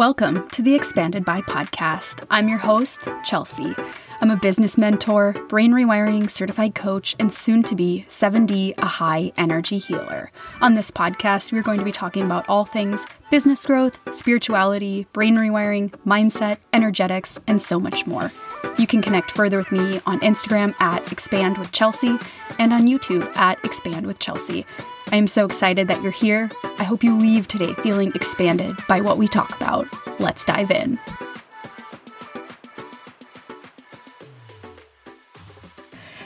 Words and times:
Welcome 0.00 0.48
to 0.52 0.62
the 0.62 0.74
Expanded 0.74 1.26
by 1.26 1.42
podcast. 1.42 2.24
I'm 2.30 2.48
your 2.48 2.56
host, 2.56 3.06
Chelsea. 3.22 3.74
I'm 4.22 4.30
a 4.30 4.36
business 4.36 4.78
mentor, 4.78 5.34
brain 5.50 5.72
rewiring 5.72 6.30
certified 6.30 6.74
coach, 6.74 7.14
and 7.18 7.30
soon 7.30 7.62
to 7.64 7.76
be 7.76 8.06
7D, 8.08 8.78
a 8.78 8.86
high 8.86 9.30
energy 9.36 9.76
healer. 9.76 10.32
On 10.62 10.72
this 10.72 10.90
podcast, 10.90 11.52
we're 11.52 11.60
going 11.60 11.80
to 11.80 11.84
be 11.84 11.92
talking 11.92 12.22
about 12.22 12.48
all 12.48 12.64
things 12.64 13.04
business 13.30 13.66
growth, 13.66 14.00
spirituality, 14.14 15.06
brain 15.12 15.36
rewiring, 15.36 15.90
mindset, 16.06 16.56
energetics, 16.72 17.38
and 17.46 17.60
so 17.60 17.78
much 17.78 18.06
more. 18.06 18.32
You 18.78 18.86
can 18.86 19.02
connect 19.02 19.30
further 19.30 19.58
with 19.58 19.70
me 19.70 20.00
on 20.06 20.20
Instagram 20.20 20.74
at 20.80 21.12
Expand 21.12 21.58
with 21.58 21.72
Chelsea 21.72 22.16
and 22.58 22.72
on 22.72 22.86
YouTube 22.86 23.26
at 23.36 23.62
Expand 23.66 24.06
with 24.06 24.18
Chelsea. 24.18 24.64
I 25.12 25.16
am 25.16 25.26
so 25.26 25.44
excited 25.44 25.88
that 25.88 26.02
you're 26.02 26.12
here. 26.12 26.48
I 26.78 26.84
hope 26.84 27.02
you 27.02 27.18
leave 27.18 27.48
today 27.48 27.74
feeling 27.74 28.12
expanded 28.14 28.76
by 28.88 29.00
what 29.00 29.18
we 29.18 29.26
talk 29.26 29.56
about. 29.56 29.88
Let's 30.20 30.44
dive 30.44 30.70
in. 30.70 31.00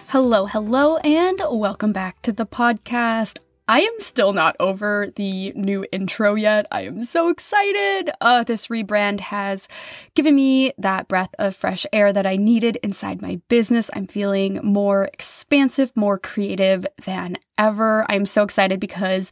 Hello, 0.08 0.44
hello, 0.44 0.98
and 0.98 1.40
welcome 1.50 1.92
back 1.92 2.20
to 2.22 2.32
the 2.32 2.44
podcast. 2.44 3.38
I 3.66 3.80
am 3.80 4.00
still 4.00 4.34
not 4.34 4.56
over 4.60 5.10
the 5.16 5.52
new 5.52 5.86
intro 5.90 6.34
yet. 6.34 6.66
I 6.70 6.82
am 6.82 7.02
so 7.02 7.30
excited. 7.30 8.10
Uh, 8.20 8.44
this 8.44 8.66
rebrand 8.66 9.20
has 9.20 9.68
given 10.14 10.34
me 10.34 10.74
that 10.76 11.08
breath 11.08 11.34
of 11.38 11.56
fresh 11.56 11.86
air 11.90 12.12
that 12.12 12.26
I 12.26 12.36
needed 12.36 12.78
inside 12.82 13.22
my 13.22 13.40
business. 13.48 13.90
I'm 13.94 14.06
feeling 14.06 14.60
more 14.62 15.04
expansive, 15.04 15.96
more 15.96 16.18
creative 16.18 16.86
than 17.06 17.38
ever. 17.56 18.04
I'm 18.10 18.26
so 18.26 18.42
excited 18.42 18.80
because 18.80 19.30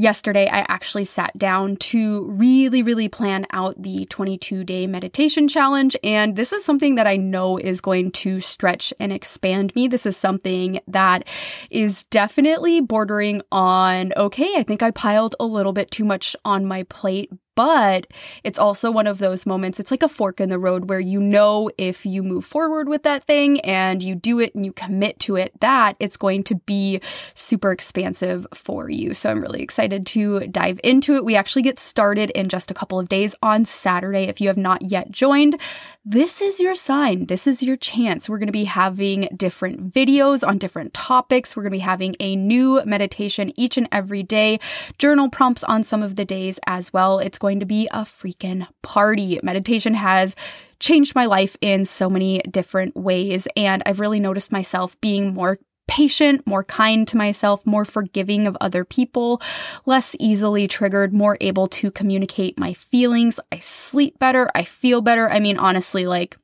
yesterday 0.00 0.48
I 0.48 0.64
actually 0.68 1.04
sat 1.04 1.36
down 1.36 1.76
to 1.76 2.24
really, 2.24 2.82
really 2.82 3.08
plan 3.08 3.46
out 3.52 3.80
the 3.80 4.06
22 4.06 4.64
day 4.64 4.86
meditation 4.86 5.46
challenge. 5.46 5.96
And 6.02 6.36
this 6.36 6.52
is 6.52 6.64
something 6.64 6.94
that 6.94 7.06
I 7.06 7.16
know 7.16 7.58
is 7.58 7.80
going 7.80 8.12
to 8.12 8.40
stretch 8.40 8.92
and 8.98 9.12
expand 9.12 9.74
me. 9.74 9.88
This 9.88 10.06
is 10.06 10.16
something 10.16 10.80
that 10.88 11.24
is 11.70 12.04
definitely 12.04 12.80
bordering 12.80 13.42
on 13.52 14.12
okay, 14.16 14.54
I 14.56 14.62
think 14.62 14.82
I 14.82 14.90
piled 14.90 15.34
a 15.38 15.44
little 15.44 15.72
bit 15.72 15.90
too 15.90 16.04
much 16.04 16.34
on 16.44 16.64
my 16.64 16.84
plate, 16.84 17.30
but 17.60 18.06
it's 18.42 18.58
also 18.58 18.90
one 18.90 19.06
of 19.06 19.18
those 19.18 19.44
moments, 19.44 19.78
it's 19.78 19.90
like 19.90 20.02
a 20.02 20.08
fork 20.08 20.40
in 20.40 20.48
the 20.48 20.58
road 20.58 20.88
where 20.88 20.98
you 20.98 21.20
know 21.20 21.70
if 21.76 22.06
you 22.06 22.22
move 22.22 22.46
forward 22.46 22.88
with 22.88 23.02
that 23.02 23.24
thing 23.24 23.60
and 23.60 24.02
you 24.02 24.14
do 24.14 24.40
it 24.40 24.54
and 24.54 24.64
you 24.64 24.72
commit 24.72 25.20
to 25.20 25.36
it, 25.36 25.52
that 25.60 25.94
it's 26.00 26.16
going 26.16 26.42
to 26.44 26.54
be 26.54 27.02
super 27.34 27.70
expansive 27.70 28.46
for 28.54 28.88
you. 28.88 29.12
So 29.12 29.28
I'm 29.28 29.42
really 29.42 29.60
excited 29.60 30.06
to 30.06 30.46
dive 30.46 30.80
into 30.82 31.16
it. 31.16 31.24
We 31.26 31.36
actually 31.36 31.60
get 31.60 31.78
started 31.78 32.30
in 32.30 32.48
just 32.48 32.70
a 32.70 32.74
couple 32.74 32.98
of 32.98 33.10
days 33.10 33.34
on 33.42 33.66
Saturday. 33.66 34.22
If 34.22 34.40
you 34.40 34.48
have 34.48 34.56
not 34.56 34.80
yet 34.80 35.10
joined, 35.10 35.60
this 36.02 36.40
is 36.40 36.60
your 36.60 36.74
sign. 36.74 37.26
This 37.26 37.46
is 37.46 37.62
your 37.62 37.76
chance. 37.76 38.26
We're 38.26 38.38
going 38.38 38.46
to 38.46 38.52
be 38.52 38.64
having 38.64 39.28
different 39.36 39.92
videos 39.92 40.46
on 40.46 40.56
different 40.56 40.94
topics. 40.94 41.54
We're 41.54 41.64
going 41.64 41.72
to 41.72 41.76
be 41.76 41.80
having 41.80 42.16
a 42.20 42.36
new 42.36 42.82
meditation 42.86 43.52
each 43.56 43.76
and 43.76 43.86
every 43.92 44.22
day, 44.22 44.60
journal 44.96 45.28
prompts 45.28 45.62
on 45.64 45.84
some 45.84 46.02
of 46.02 46.16
the 46.16 46.24
days 46.24 46.58
as 46.66 46.90
well. 46.94 47.18
It's 47.18 47.36
going 47.36 47.49
to 47.58 47.66
be 47.66 47.88
a 47.90 48.02
freaking 48.02 48.68
party. 48.82 49.40
Meditation 49.42 49.94
has 49.94 50.36
changed 50.78 51.16
my 51.16 51.26
life 51.26 51.56
in 51.60 51.84
so 51.84 52.08
many 52.08 52.38
different 52.48 52.94
ways, 52.96 53.48
and 53.56 53.82
I've 53.84 53.98
really 53.98 54.20
noticed 54.20 54.52
myself 54.52 54.98
being 55.00 55.34
more 55.34 55.58
patient, 55.88 56.46
more 56.46 56.62
kind 56.62 57.08
to 57.08 57.16
myself, 57.16 57.66
more 57.66 57.84
forgiving 57.84 58.46
of 58.46 58.56
other 58.60 58.84
people, 58.84 59.42
less 59.86 60.14
easily 60.20 60.68
triggered, 60.68 61.12
more 61.12 61.36
able 61.40 61.66
to 61.66 61.90
communicate 61.90 62.56
my 62.56 62.72
feelings. 62.72 63.40
I 63.50 63.58
sleep 63.58 64.16
better, 64.20 64.48
I 64.54 64.62
feel 64.62 65.00
better. 65.00 65.28
I 65.28 65.40
mean, 65.40 65.58
honestly, 65.58 66.06
like, 66.06 66.36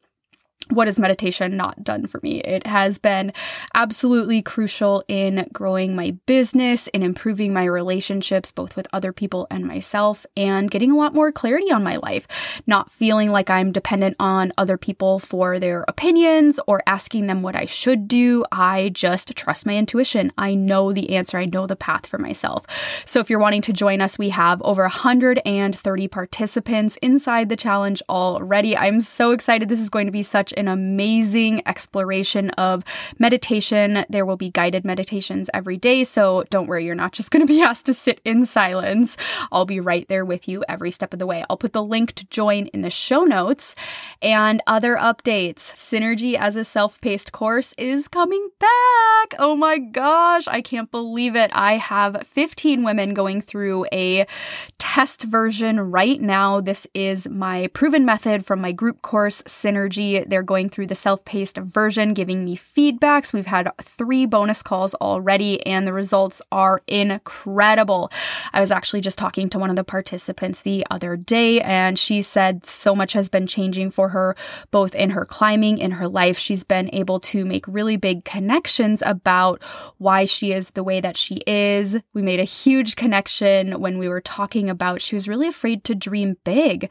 what 0.70 0.86
meditation 0.98 1.56
not 1.56 1.84
done 1.84 2.06
for 2.06 2.20
me? 2.22 2.40
It 2.40 2.66
has 2.66 2.98
been 2.98 3.32
absolutely 3.74 4.42
crucial 4.42 5.04
in 5.08 5.48
growing 5.52 5.94
my 5.94 6.12
business, 6.26 6.86
in 6.88 7.02
improving 7.02 7.52
my 7.52 7.64
relationships, 7.64 8.50
both 8.50 8.76
with 8.76 8.86
other 8.92 9.12
people 9.12 9.46
and 9.50 9.66
myself, 9.66 10.24
and 10.36 10.70
getting 10.70 10.90
a 10.90 10.96
lot 10.96 11.14
more 11.14 11.32
clarity 11.32 11.70
on 11.70 11.82
my 11.82 11.96
life. 11.96 12.26
Not 12.66 12.90
feeling 12.90 13.30
like 13.30 13.50
I'm 13.50 13.72
dependent 13.72 14.16
on 14.18 14.52
other 14.58 14.76
people 14.76 15.18
for 15.18 15.58
their 15.58 15.84
opinions 15.88 16.58
or 16.66 16.82
asking 16.86 17.26
them 17.26 17.42
what 17.42 17.56
I 17.56 17.66
should 17.66 18.08
do. 18.08 18.44
I 18.50 18.90
just 18.94 19.36
trust 19.36 19.66
my 19.66 19.76
intuition. 19.76 20.32
I 20.38 20.54
know 20.54 20.92
the 20.92 21.14
answer, 21.16 21.38
I 21.38 21.46
know 21.46 21.66
the 21.66 21.76
path 21.76 22.06
for 22.06 22.18
myself. 22.18 22.64
So 23.04 23.20
if 23.20 23.28
you're 23.30 23.38
wanting 23.38 23.62
to 23.62 23.72
join 23.72 24.00
us, 24.00 24.18
we 24.18 24.30
have 24.30 24.62
over 24.62 24.82
130 24.82 26.08
participants 26.08 26.98
inside 27.02 27.48
the 27.48 27.56
challenge 27.56 28.02
already. 28.08 28.76
I'm 28.76 29.00
so 29.00 29.32
excited. 29.32 29.68
This 29.68 29.80
is 29.80 29.90
going 29.90 30.06
to 30.06 30.12
be 30.12 30.22
such 30.22 30.52
an 30.56 30.68
amazing 30.68 31.62
exploration 31.66 32.50
of 32.50 32.84
meditation. 33.18 34.04
There 34.08 34.26
will 34.26 34.36
be 34.36 34.50
guided 34.50 34.84
meditations 34.84 35.50
every 35.52 35.76
day, 35.76 36.04
so 36.04 36.44
don't 36.50 36.66
worry, 36.66 36.84
you're 36.84 36.94
not 36.94 37.12
just 37.12 37.30
going 37.30 37.46
to 37.46 37.52
be 37.52 37.62
asked 37.66 37.86
to 37.86 37.94
sit 37.94 38.20
in 38.24 38.46
silence. 38.46 39.16
I'll 39.52 39.66
be 39.66 39.80
right 39.80 40.06
there 40.08 40.24
with 40.24 40.48
you 40.48 40.64
every 40.68 40.90
step 40.90 41.12
of 41.12 41.18
the 41.18 41.26
way. 41.26 41.44
I'll 41.48 41.56
put 41.56 41.72
the 41.72 41.84
link 41.84 42.12
to 42.14 42.26
join 42.26 42.66
in 42.68 42.82
the 42.82 42.90
show 42.90 43.24
notes 43.24 43.74
and 44.22 44.62
other 44.66 44.96
updates. 44.96 45.72
Synergy 45.74 46.34
as 46.34 46.56
a 46.56 46.64
self 46.64 47.00
paced 47.00 47.32
course 47.32 47.74
is 47.78 48.08
coming 48.08 48.48
back. 48.58 49.34
Oh 49.38 49.56
my 49.56 49.78
gosh, 49.78 50.46
I 50.48 50.60
can't 50.60 50.90
believe 50.90 51.36
it. 51.36 51.50
I 51.52 51.76
have 51.76 52.26
15 52.26 52.82
women 52.84 53.14
going 53.14 53.42
through 53.42 53.86
a 53.92 54.26
test 54.78 55.24
version 55.24 55.80
right 55.80 56.20
now. 56.20 56.60
This 56.60 56.86
is 56.94 57.28
my 57.28 57.68
proven 57.68 58.04
method 58.04 58.44
from 58.44 58.60
my 58.60 58.72
group 58.72 59.02
course, 59.02 59.42
Synergy. 59.42 60.26
They're 60.28 60.42
going 60.46 60.70
through 60.70 60.86
the 60.86 60.94
self 60.94 61.24
paced 61.24 61.58
version, 61.58 62.14
giving 62.14 62.44
me 62.44 62.56
feedbacks. 62.56 63.32
We've 63.32 63.46
had 63.46 63.70
three 63.82 64.24
bonus 64.24 64.62
calls 64.62 64.94
already, 64.94 65.64
and 65.66 65.86
the 65.86 65.92
results 65.92 66.40
are 66.50 66.80
incredible. 66.86 68.10
I 68.52 68.60
was 68.60 68.70
actually 68.70 69.00
just 69.02 69.18
talking 69.18 69.50
to 69.50 69.58
one 69.58 69.70
of 69.70 69.76
the 69.76 69.84
participants 69.84 70.62
the 70.62 70.86
other 70.90 71.16
day, 71.16 71.60
and 71.60 71.98
she 71.98 72.22
said 72.22 72.64
so 72.64 72.94
much 72.94 73.12
has 73.12 73.28
been 73.28 73.46
changing 73.46 73.90
for 73.90 74.10
her, 74.10 74.36
both 74.70 74.94
in 74.94 75.10
her 75.10 75.24
climbing, 75.24 75.78
in 75.78 75.92
her 75.92 76.08
life. 76.08 76.38
She's 76.38 76.64
been 76.64 76.88
able 76.94 77.20
to 77.20 77.44
make 77.44 77.66
really 77.66 77.96
big 77.96 78.24
connections 78.24 79.02
about 79.04 79.62
why 79.98 80.24
she 80.24 80.52
is 80.52 80.70
the 80.70 80.84
way 80.84 81.00
that 81.00 81.16
she 81.16 81.42
is. 81.46 81.98
We 82.14 82.22
made 82.22 82.40
a 82.40 82.44
huge 82.44 82.96
connection 82.96 83.80
when 83.80 83.98
we 83.98 84.08
were 84.08 84.20
talking 84.20 84.70
about 84.70 85.00
she 85.00 85.14
was 85.14 85.28
really 85.28 85.48
afraid 85.48 85.84
to 85.84 85.94
dream 85.94 86.36
big. 86.44 86.90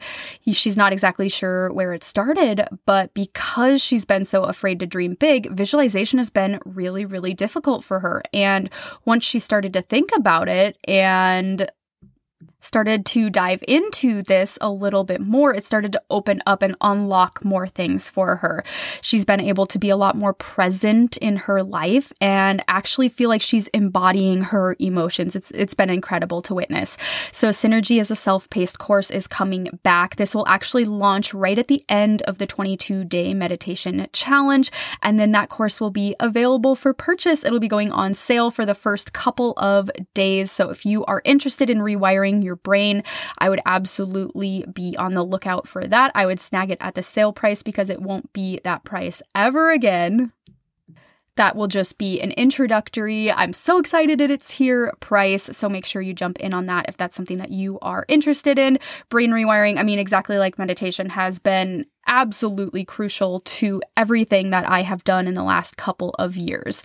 She's 0.50 0.76
not 0.76 0.92
exactly 0.92 1.28
sure 1.28 1.72
where 1.72 1.92
it 1.92 2.04
started, 2.04 2.66
but 2.84 3.14
because 3.14 3.45
because 3.46 3.80
she's 3.80 4.04
been 4.04 4.24
so 4.24 4.42
afraid 4.42 4.80
to 4.80 4.86
dream 4.86 5.14
big, 5.14 5.50
visualization 5.52 6.18
has 6.18 6.30
been 6.30 6.58
really, 6.64 7.04
really 7.04 7.32
difficult 7.32 7.84
for 7.84 8.00
her. 8.00 8.22
And 8.32 8.68
once 9.04 9.24
she 9.24 9.38
started 9.38 9.72
to 9.74 9.82
think 9.82 10.10
about 10.14 10.48
it 10.48 10.76
and 10.84 11.70
started 12.60 13.06
to 13.06 13.30
dive 13.30 13.62
into 13.68 14.22
this 14.22 14.58
a 14.60 14.70
little 14.70 15.04
bit 15.04 15.20
more, 15.20 15.54
it 15.54 15.66
started 15.66 15.92
to 15.92 16.02
open 16.10 16.40
up 16.46 16.62
and 16.62 16.76
unlock 16.80 17.44
more 17.44 17.68
things 17.68 18.08
for 18.10 18.36
her. 18.36 18.64
She's 19.00 19.24
been 19.24 19.40
able 19.40 19.66
to 19.66 19.78
be 19.78 19.90
a 19.90 19.96
lot 19.96 20.16
more 20.16 20.32
present 20.32 21.16
in 21.18 21.36
her 21.36 21.62
life 21.62 22.12
and 22.20 22.64
actually 22.68 23.08
feel 23.08 23.28
like 23.28 23.42
she's 23.42 23.66
embodying 23.68 24.42
her 24.42 24.76
emotions. 24.78 25.36
It's 25.36 25.50
it's 25.52 25.74
been 25.74 25.90
incredible 25.90 26.42
to 26.42 26.54
witness. 26.54 26.96
So 27.32 27.50
Synergy 27.50 28.00
as 28.00 28.10
a 28.10 28.16
self-paced 28.16 28.78
course 28.78 29.10
is 29.10 29.26
coming 29.26 29.68
back. 29.82 30.16
This 30.16 30.34
will 30.34 30.46
actually 30.48 30.84
launch 30.84 31.34
right 31.34 31.58
at 31.58 31.68
the 31.68 31.84
end 31.88 32.22
of 32.22 32.38
the 32.38 32.46
22-day 32.46 33.34
meditation 33.34 34.06
challenge 34.12 34.70
and 35.02 35.18
then 35.18 35.32
that 35.32 35.48
course 35.50 35.80
will 35.80 35.90
be 35.90 36.16
available 36.20 36.74
for 36.74 36.92
purchase. 36.92 37.44
It'll 37.44 37.60
be 37.60 37.68
going 37.68 37.92
on 37.92 38.14
sale 38.14 38.50
for 38.50 38.66
the 38.66 38.74
first 38.74 39.12
couple 39.12 39.54
of 39.56 39.90
days. 40.14 40.50
So 40.50 40.70
if 40.70 40.86
you 40.86 41.04
are 41.04 41.22
interested 41.24 41.70
in 41.70 41.78
rewiring 41.78 42.42
your 42.46 42.56
brain. 42.56 43.02
I 43.38 43.50
would 43.50 43.60
absolutely 43.66 44.64
be 44.72 44.96
on 44.96 45.12
the 45.12 45.22
lookout 45.22 45.68
for 45.68 45.86
that. 45.86 46.12
I 46.14 46.24
would 46.24 46.40
snag 46.40 46.70
it 46.70 46.78
at 46.80 46.94
the 46.94 47.02
sale 47.02 47.32
price 47.32 47.62
because 47.62 47.90
it 47.90 48.00
won't 48.00 48.32
be 48.32 48.60
that 48.64 48.84
price 48.84 49.20
ever 49.34 49.70
again 49.72 50.32
that 51.36 51.54
will 51.54 51.68
just 51.68 51.98
be 51.98 52.20
an 52.20 52.32
introductory, 52.32 53.30
I'm 53.30 53.52
so 53.52 53.78
excited 53.78 54.18
that 54.18 54.30
it's 54.30 54.50
here 54.50 54.92
price. 55.00 55.48
So 55.52 55.68
make 55.68 55.84
sure 55.84 56.02
you 56.02 56.14
jump 56.14 56.38
in 56.38 56.52
on 56.52 56.66
that 56.66 56.86
if 56.88 56.96
that's 56.96 57.14
something 57.14 57.38
that 57.38 57.50
you 57.50 57.78
are 57.80 58.04
interested 58.08 58.58
in. 58.58 58.78
Brain 59.10 59.30
rewiring, 59.30 59.78
I 59.78 59.82
mean, 59.82 59.98
exactly 59.98 60.38
like 60.38 60.58
meditation, 60.58 61.10
has 61.10 61.38
been 61.38 61.86
absolutely 62.06 62.84
crucial 62.84 63.40
to 63.40 63.82
everything 63.96 64.50
that 64.50 64.68
I 64.68 64.82
have 64.82 65.04
done 65.04 65.26
in 65.26 65.34
the 65.34 65.42
last 65.42 65.76
couple 65.76 66.14
of 66.18 66.36
years. 66.36 66.82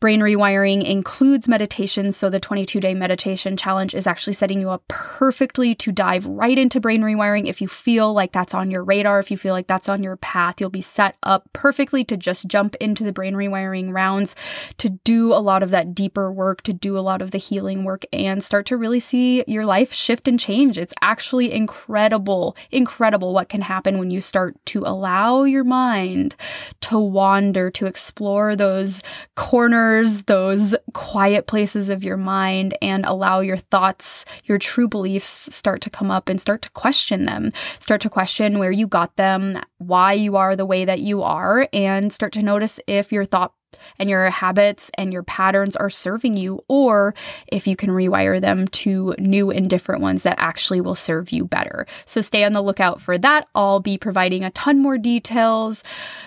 Brain 0.00 0.20
rewiring 0.20 0.82
includes 0.82 1.46
meditation. 1.46 2.10
So 2.10 2.30
the 2.30 2.40
22 2.40 2.80
day 2.80 2.94
meditation 2.94 3.54
challenge 3.58 3.94
is 3.94 4.06
actually 4.06 4.32
setting 4.32 4.58
you 4.58 4.70
up 4.70 4.82
perfectly 4.88 5.74
to 5.74 5.92
dive 5.92 6.24
right 6.24 6.56
into 6.56 6.80
brain 6.80 7.02
rewiring. 7.02 7.46
If 7.46 7.60
you 7.60 7.68
feel 7.68 8.14
like 8.14 8.32
that's 8.32 8.54
on 8.54 8.70
your 8.70 8.82
radar, 8.82 9.20
if 9.20 9.30
you 9.30 9.36
feel 9.36 9.52
like 9.52 9.66
that's 9.66 9.90
on 9.90 10.02
your 10.02 10.16
path, 10.16 10.58
you'll 10.58 10.70
be 10.70 10.80
set 10.80 11.16
up 11.22 11.50
perfectly 11.52 12.02
to 12.04 12.16
just 12.16 12.46
jump 12.46 12.76
into 12.76 13.04
the 13.04 13.12
brain 13.12 13.34
rewiring 13.34 13.92
rounds, 13.92 14.34
to 14.78 14.88
do 15.04 15.34
a 15.34 15.44
lot 15.44 15.62
of 15.62 15.70
that 15.70 15.94
deeper 15.94 16.32
work, 16.32 16.62
to 16.62 16.72
do 16.72 16.96
a 16.96 17.00
lot 17.00 17.20
of 17.20 17.30
the 17.30 17.36
healing 17.36 17.84
work, 17.84 18.06
and 18.10 18.42
start 18.42 18.64
to 18.66 18.78
really 18.78 19.00
see 19.00 19.44
your 19.46 19.66
life 19.66 19.92
shift 19.92 20.26
and 20.26 20.40
change. 20.40 20.78
It's 20.78 20.94
actually 21.02 21.52
incredible, 21.52 22.56
incredible 22.70 23.34
what 23.34 23.50
can 23.50 23.60
happen 23.60 23.98
when 23.98 24.10
you 24.10 24.22
start 24.22 24.56
to 24.66 24.82
allow 24.86 25.42
your 25.42 25.64
mind 25.64 26.36
to 26.80 26.98
wander, 26.98 27.70
to 27.72 27.84
explore 27.84 28.56
those 28.56 29.02
corners, 29.36 29.89
those 30.26 30.74
quiet 30.94 31.46
places 31.46 31.88
of 31.88 32.04
your 32.04 32.16
mind, 32.16 32.76
and 32.80 33.04
allow 33.04 33.40
your 33.40 33.56
thoughts, 33.56 34.24
your 34.44 34.58
true 34.58 34.88
beliefs 34.88 35.54
start 35.54 35.80
to 35.82 35.90
come 35.90 36.10
up 36.10 36.28
and 36.28 36.40
start 36.40 36.62
to 36.62 36.70
question 36.70 37.24
them. 37.24 37.52
Start 37.80 38.00
to 38.02 38.10
question 38.10 38.58
where 38.58 38.72
you 38.72 38.86
got 38.86 39.16
them, 39.16 39.58
why 39.78 40.12
you 40.12 40.36
are 40.36 40.56
the 40.56 40.66
way 40.66 40.84
that 40.84 41.00
you 41.00 41.22
are, 41.22 41.68
and 41.72 42.12
start 42.12 42.32
to 42.34 42.42
notice 42.42 42.78
if 42.86 43.12
your 43.12 43.24
thought 43.24 43.52
and 43.98 44.10
your 44.10 44.30
habits 44.30 44.90
and 44.94 45.12
your 45.12 45.22
patterns 45.22 45.76
are 45.76 45.90
serving 45.90 46.36
you, 46.36 46.64
or 46.68 47.14
if 47.48 47.66
you 47.66 47.76
can 47.76 47.90
rewire 47.90 48.40
them 48.40 48.68
to 48.68 49.14
new 49.18 49.50
and 49.50 49.68
different 49.70 50.02
ones 50.02 50.22
that 50.22 50.36
actually 50.38 50.80
will 50.80 50.94
serve 50.94 51.30
you 51.30 51.44
better. 51.44 51.86
So 52.06 52.20
stay 52.20 52.44
on 52.44 52.52
the 52.52 52.62
lookout 52.62 53.00
for 53.00 53.18
that. 53.18 53.48
I'll 53.54 53.80
be 53.80 53.98
providing 53.98 54.44
a 54.44 54.50
ton 54.50 54.78
more 54.78 54.98
details 54.98 55.82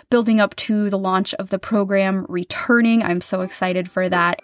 building 0.10 0.40
up 0.40 0.56
to 0.56 0.90
the 0.90 0.98
launch 0.98 1.34
of 1.36 1.50
the 1.50 1.60
program 1.60 2.26
returning. 2.30 3.02
I'm 3.04 3.22
so 3.22 3.42
excited 3.42 3.90
for 3.90 4.10
that. 4.10 4.42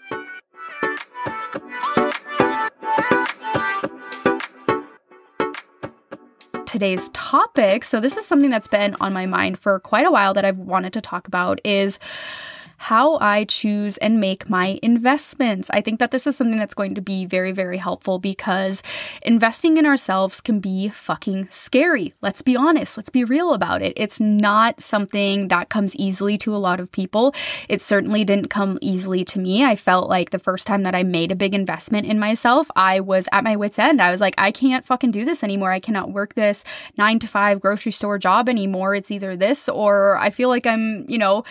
today's 6.70 7.10
topic. 7.10 7.84
So, 7.84 8.00
this 8.00 8.16
is 8.16 8.28
something 8.28 8.52
that's 8.52 8.68
been 8.68 8.96
on 9.02 9.12
my 9.12 9.26
mind 9.26 9.58
for 9.58 9.80
quite 9.80 10.06
a 10.06 10.12
while 10.12 10.36
that 10.36 10.46
I've 10.46 10.60
wanted 10.60 10.94
to 10.94 11.02
talk 11.02 11.28
about 11.28 11.60
is 11.66 11.98
how 12.80 13.18
I 13.18 13.44
choose 13.44 13.98
and 13.98 14.22
make 14.22 14.50
my 14.50 14.80
investments. 14.82 15.70
I 15.72 15.82
think 15.82 16.00
that 16.00 16.12
this 16.12 16.26
is 16.26 16.38
something 16.38 16.58
that's 16.58 16.74
going 16.74 16.96
to 16.96 17.02
be 17.02 17.26
very, 17.26 17.52
very 17.52 17.78
helpful 17.78 18.20
because 18.20 18.82
investing 19.22 19.76
in 19.76 19.86
ourselves 19.86 20.40
can 20.40 20.62
be 20.62 20.88
fucking 20.88 21.50
scary. 21.52 22.14
Let's 22.22 22.42
be 22.42 22.56
honest. 22.56 22.96
Let's 22.96 23.10
be 23.10 23.26
real 23.26 23.54
about 23.54 23.82
it. 23.82 23.92
It's 23.98 24.22
not 24.22 24.82
something 24.82 25.50
that 25.50 25.68
comes 25.68 25.94
easily 25.98 26.38
to 26.40 26.56
a 26.56 26.58
lot 26.58 26.80
of 26.80 26.90
people. 26.90 27.36
It 27.68 27.82
certainly 27.82 28.24
didn't 28.24 28.48
come 28.48 28.80
easily 28.82 29.26
to 29.26 29.40
me. 29.40 29.66
I 29.66 29.76
felt 29.76 30.10
like 30.10 30.30
the 30.30 30.40
first 30.40 30.66
time 30.66 30.84
that 30.84 30.96
I 30.96 31.04
made 31.04 31.34
a 31.34 31.36
big 31.36 31.54
investment 31.54 32.08
in 32.08 32.18
myself, 32.18 32.72
I 32.78 33.02
was 33.02 33.28
at 33.34 33.44
my 33.44 33.58
wits' 33.58 33.78
end. 33.78 34.02
I 34.02 34.14
was 34.14 34.22
like, 34.22 34.36
I 34.38 34.52
can't 34.52 34.86
fucking 34.86 35.12
do 35.12 35.26
this 35.26 35.44
anymore. 35.44 35.74
I 35.74 35.82
cannot 35.82 36.14
work 36.14 36.34
this 36.34 36.64
nine 36.98 37.20
to 37.20 37.28
five 37.28 37.60
grocery 37.60 37.92
store 37.92 38.18
job 38.18 38.48
anymore. 38.48 38.96
It's 38.96 39.12
either 39.12 39.36
this 39.36 39.68
or 39.68 40.16
I 40.18 40.30
feel 40.30 40.48
like 40.48 40.66
I'm, 40.66 41.06
you 41.10 41.18
know, 41.18 41.44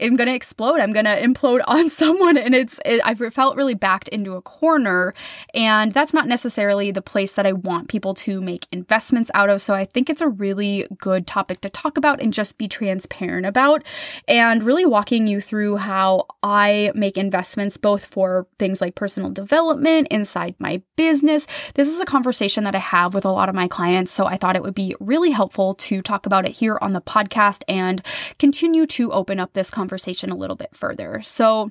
I'm 0.00 0.16
going 0.16 0.28
to 0.28 0.34
explode. 0.34 0.80
I'm 0.80 0.92
going 0.92 1.04
to 1.04 1.20
implode 1.22 1.62
on 1.66 1.90
someone. 1.90 2.36
And 2.36 2.54
it's, 2.54 2.80
it, 2.84 3.00
I 3.04 3.14
felt 3.14 3.56
really 3.56 3.74
backed 3.74 4.08
into 4.08 4.34
a 4.34 4.42
corner. 4.42 5.14
And 5.54 5.92
that's 5.92 6.12
not 6.12 6.26
necessarily 6.26 6.90
the 6.90 7.02
place 7.02 7.34
that 7.34 7.46
I 7.46 7.52
want 7.52 7.88
people 7.88 8.14
to 8.14 8.40
make 8.40 8.66
investments 8.72 9.30
out 9.34 9.50
of. 9.50 9.62
So 9.62 9.74
I 9.74 9.84
think 9.84 10.10
it's 10.10 10.22
a 10.22 10.28
really 10.28 10.86
good 10.98 11.26
topic 11.26 11.60
to 11.60 11.70
talk 11.70 11.96
about 11.96 12.20
and 12.20 12.32
just 12.32 12.58
be 12.58 12.68
transparent 12.68 13.46
about. 13.46 13.84
And 14.26 14.62
really 14.64 14.84
walking 14.84 15.26
you 15.26 15.40
through 15.40 15.76
how 15.76 16.26
I 16.42 16.90
make 16.94 17.16
investments 17.16 17.76
both 17.76 18.06
for 18.06 18.46
things 18.58 18.80
like 18.80 18.94
personal 18.94 19.30
development 19.30 20.08
inside 20.10 20.54
my 20.58 20.82
business. 20.96 21.46
This 21.74 21.88
is 21.88 22.00
a 22.00 22.04
conversation 22.04 22.64
that 22.64 22.74
I 22.74 22.78
have 22.78 23.14
with 23.14 23.24
a 23.24 23.30
lot 23.30 23.48
of 23.48 23.54
my 23.54 23.68
clients. 23.68 24.12
So 24.12 24.26
I 24.26 24.36
thought 24.36 24.56
it 24.56 24.62
would 24.62 24.74
be 24.74 24.94
really 25.00 25.30
helpful 25.30 25.74
to 25.74 26.02
talk 26.02 26.26
about 26.26 26.48
it 26.48 26.52
here 26.52 26.78
on 26.80 26.92
the 26.92 27.00
podcast 27.00 27.62
and 27.68 28.02
continue 28.38 28.86
to 28.86 29.12
open 29.12 29.38
up 29.38 29.52
this 29.52 29.70
conversation 29.70 29.83
conversation 29.84 30.30
a 30.30 30.36
little 30.36 30.56
bit 30.56 30.74
further. 30.74 31.20
So, 31.22 31.70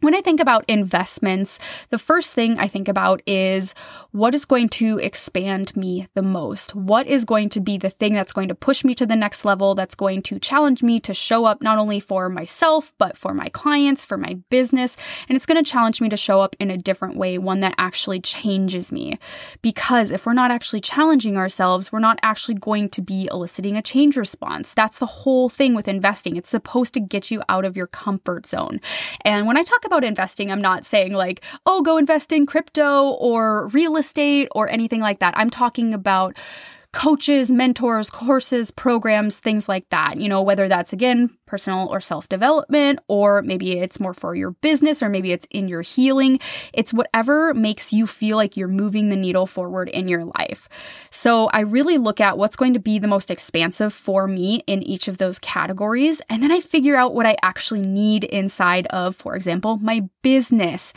when 0.00 0.14
I 0.14 0.20
think 0.20 0.40
about 0.40 0.64
investments, 0.66 1.58
the 1.90 1.98
first 1.98 2.32
thing 2.32 2.58
I 2.58 2.68
think 2.68 2.88
about 2.88 3.22
is 3.26 3.74
what 4.12 4.34
is 4.34 4.44
going 4.44 4.68
to 4.70 4.98
expand 4.98 5.76
me 5.76 6.08
the 6.14 6.22
most? 6.22 6.74
What 6.74 7.06
is 7.06 7.24
going 7.24 7.50
to 7.50 7.60
be 7.60 7.76
the 7.76 7.90
thing 7.90 8.14
that's 8.14 8.32
going 8.32 8.48
to 8.48 8.54
push 8.54 8.82
me 8.82 8.94
to 8.94 9.06
the 9.06 9.16
next 9.16 9.44
level, 9.44 9.74
that's 9.74 9.94
going 9.94 10.22
to 10.22 10.38
challenge 10.38 10.82
me 10.82 11.00
to 11.00 11.14
show 11.14 11.44
up 11.44 11.62
not 11.62 11.78
only 11.78 12.00
for 12.00 12.28
myself, 12.28 12.94
but 12.98 13.16
for 13.16 13.34
my 13.34 13.48
clients, 13.50 14.04
for 14.04 14.16
my 14.16 14.38
business. 14.48 14.96
And 15.28 15.36
it's 15.36 15.46
going 15.46 15.62
to 15.62 15.70
challenge 15.70 16.00
me 16.00 16.08
to 16.08 16.16
show 16.16 16.40
up 16.40 16.56
in 16.58 16.70
a 16.70 16.78
different 16.78 17.16
way, 17.16 17.36
one 17.36 17.60
that 17.60 17.74
actually 17.76 18.20
changes 18.20 18.90
me. 18.90 19.18
Because 19.60 20.10
if 20.10 20.24
we're 20.24 20.32
not 20.32 20.50
actually 20.50 20.80
challenging 20.80 21.36
ourselves, 21.36 21.92
we're 21.92 21.98
not 21.98 22.18
actually 22.22 22.54
going 22.54 22.88
to 22.90 23.02
be 23.02 23.28
eliciting 23.30 23.76
a 23.76 23.82
change 23.82 24.16
response. 24.16 24.72
That's 24.72 24.98
the 24.98 25.06
whole 25.06 25.48
thing 25.48 25.74
with 25.74 25.88
investing. 25.88 26.36
It's 26.36 26.50
supposed 26.50 26.94
to 26.94 27.00
get 27.00 27.30
you 27.30 27.42
out 27.48 27.64
of 27.64 27.76
your 27.76 27.86
comfort 27.86 28.46
zone. 28.46 28.80
And 29.24 29.46
when 29.46 29.56
I 29.56 29.62
talk 29.62 29.84
about 29.90 30.04
investing, 30.04 30.52
I'm 30.52 30.62
not 30.62 30.86
saying 30.86 31.12
like, 31.12 31.42
oh, 31.66 31.82
go 31.82 31.96
invest 31.96 32.32
in 32.32 32.46
crypto 32.46 33.10
or 33.10 33.66
real 33.68 33.96
estate 33.96 34.48
or 34.52 34.68
anything 34.68 35.00
like 35.00 35.18
that. 35.18 35.36
I'm 35.36 35.50
talking 35.50 35.92
about 35.92 36.36
coaches, 36.92 37.50
mentors, 37.50 38.10
courses, 38.10 38.70
programs, 38.70 39.38
things 39.38 39.68
like 39.68 39.88
that. 39.90 40.16
You 40.16 40.28
know, 40.28 40.42
whether 40.42 40.68
that's 40.68 40.92
again 40.92 41.30
personal 41.50 41.88
or 41.88 42.00
self 42.00 42.28
development, 42.28 43.00
or 43.08 43.42
maybe 43.42 43.78
it's 43.78 43.98
more 43.98 44.14
for 44.14 44.36
your 44.36 44.52
business, 44.52 45.02
or 45.02 45.08
maybe 45.08 45.32
it's 45.32 45.46
in 45.50 45.66
your 45.66 45.82
healing. 45.82 46.38
It's 46.72 46.94
whatever 46.94 47.52
makes 47.54 47.92
you 47.92 48.06
feel 48.06 48.36
like 48.36 48.56
you're 48.56 48.68
moving 48.68 49.08
the 49.08 49.16
needle 49.16 49.48
forward 49.48 49.88
in 49.88 50.06
your 50.06 50.24
life. 50.24 50.68
So 51.10 51.48
I 51.48 51.60
really 51.60 51.98
look 51.98 52.20
at 52.20 52.38
what's 52.38 52.54
going 52.54 52.74
to 52.74 52.78
be 52.78 53.00
the 53.00 53.08
most 53.08 53.32
expansive 53.32 53.92
for 53.92 54.28
me 54.28 54.62
in 54.68 54.84
each 54.84 55.08
of 55.08 55.18
those 55.18 55.40
categories. 55.40 56.22
And 56.30 56.40
then 56.40 56.52
I 56.52 56.60
figure 56.60 56.94
out 56.94 57.14
what 57.14 57.26
I 57.26 57.36
actually 57.42 57.82
need 57.82 58.22
inside 58.22 58.86
of, 58.86 59.16
for 59.16 59.34
example, 59.34 59.78
my 59.78 60.08
business. 60.22 60.92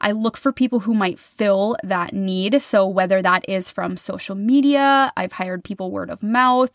I 0.00 0.12
look 0.12 0.38
for 0.38 0.52
people 0.52 0.80
who 0.80 0.94
might 0.94 1.18
fill 1.18 1.76
that 1.82 2.14
need. 2.14 2.62
So 2.62 2.86
whether 2.86 3.20
that 3.20 3.46
is 3.46 3.68
from 3.68 3.98
social 3.98 4.36
media, 4.36 5.12
I've 5.18 5.32
hired 5.32 5.64
people 5.64 5.90
word 5.90 6.08
of 6.08 6.22
mouth. 6.22 6.70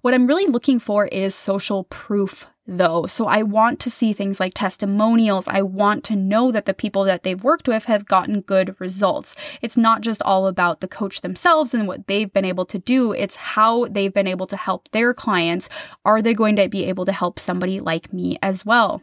What 0.00 0.14
I'm 0.14 0.26
really 0.26 0.46
looking 0.46 0.78
for 0.78 1.06
is 1.06 1.34
social 1.34 1.84
proof 1.84 2.46
though. 2.68 3.06
So 3.06 3.26
I 3.26 3.42
want 3.42 3.80
to 3.80 3.90
see 3.90 4.12
things 4.12 4.38
like 4.38 4.52
testimonials. 4.54 5.48
I 5.48 5.62
want 5.62 6.04
to 6.04 6.16
know 6.16 6.52
that 6.52 6.66
the 6.66 6.74
people 6.74 7.04
that 7.04 7.22
they've 7.22 7.42
worked 7.42 7.66
with 7.66 7.86
have 7.86 8.06
gotten 8.06 8.42
good 8.42 8.76
results. 8.78 9.34
It's 9.62 9.76
not 9.76 10.02
just 10.02 10.22
all 10.22 10.46
about 10.46 10.80
the 10.80 10.88
coach 10.88 11.22
themselves 11.22 11.72
and 11.72 11.88
what 11.88 12.06
they've 12.06 12.32
been 12.32 12.44
able 12.44 12.66
to 12.66 12.78
do, 12.78 13.12
it's 13.12 13.36
how 13.36 13.86
they've 13.86 14.12
been 14.12 14.26
able 14.26 14.46
to 14.46 14.56
help 14.56 14.90
their 14.90 15.14
clients. 15.14 15.68
Are 16.04 16.20
they 16.20 16.34
going 16.34 16.56
to 16.56 16.68
be 16.68 16.84
able 16.84 17.06
to 17.06 17.12
help 17.12 17.40
somebody 17.40 17.80
like 17.80 18.12
me 18.12 18.38
as 18.42 18.66
well? 18.66 19.02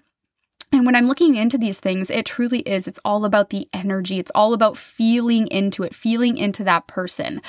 And 0.72 0.86
when 0.86 0.96
I'm 0.96 1.08
looking 1.08 1.36
into 1.36 1.58
these 1.58 1.80
things, 1.80 2.10
it 2.10 2.26
truly 2.26 2.60
is. 2.60 2.88
It's 2.88 3.00
all 3.06 3.24
about 3.24 3.50
the 3.50 3.68
energy. 3.72 4.20
It's 4.20 4.32
all 4.34 4.54
about 4.54 4.78
feeling 4.78 5.48
into 5.48 5.84
it, 5.84 5.94
feeling 5.94 6.38
into 6.38 6.64
that 6.64 6.88
person. 6.88 7.42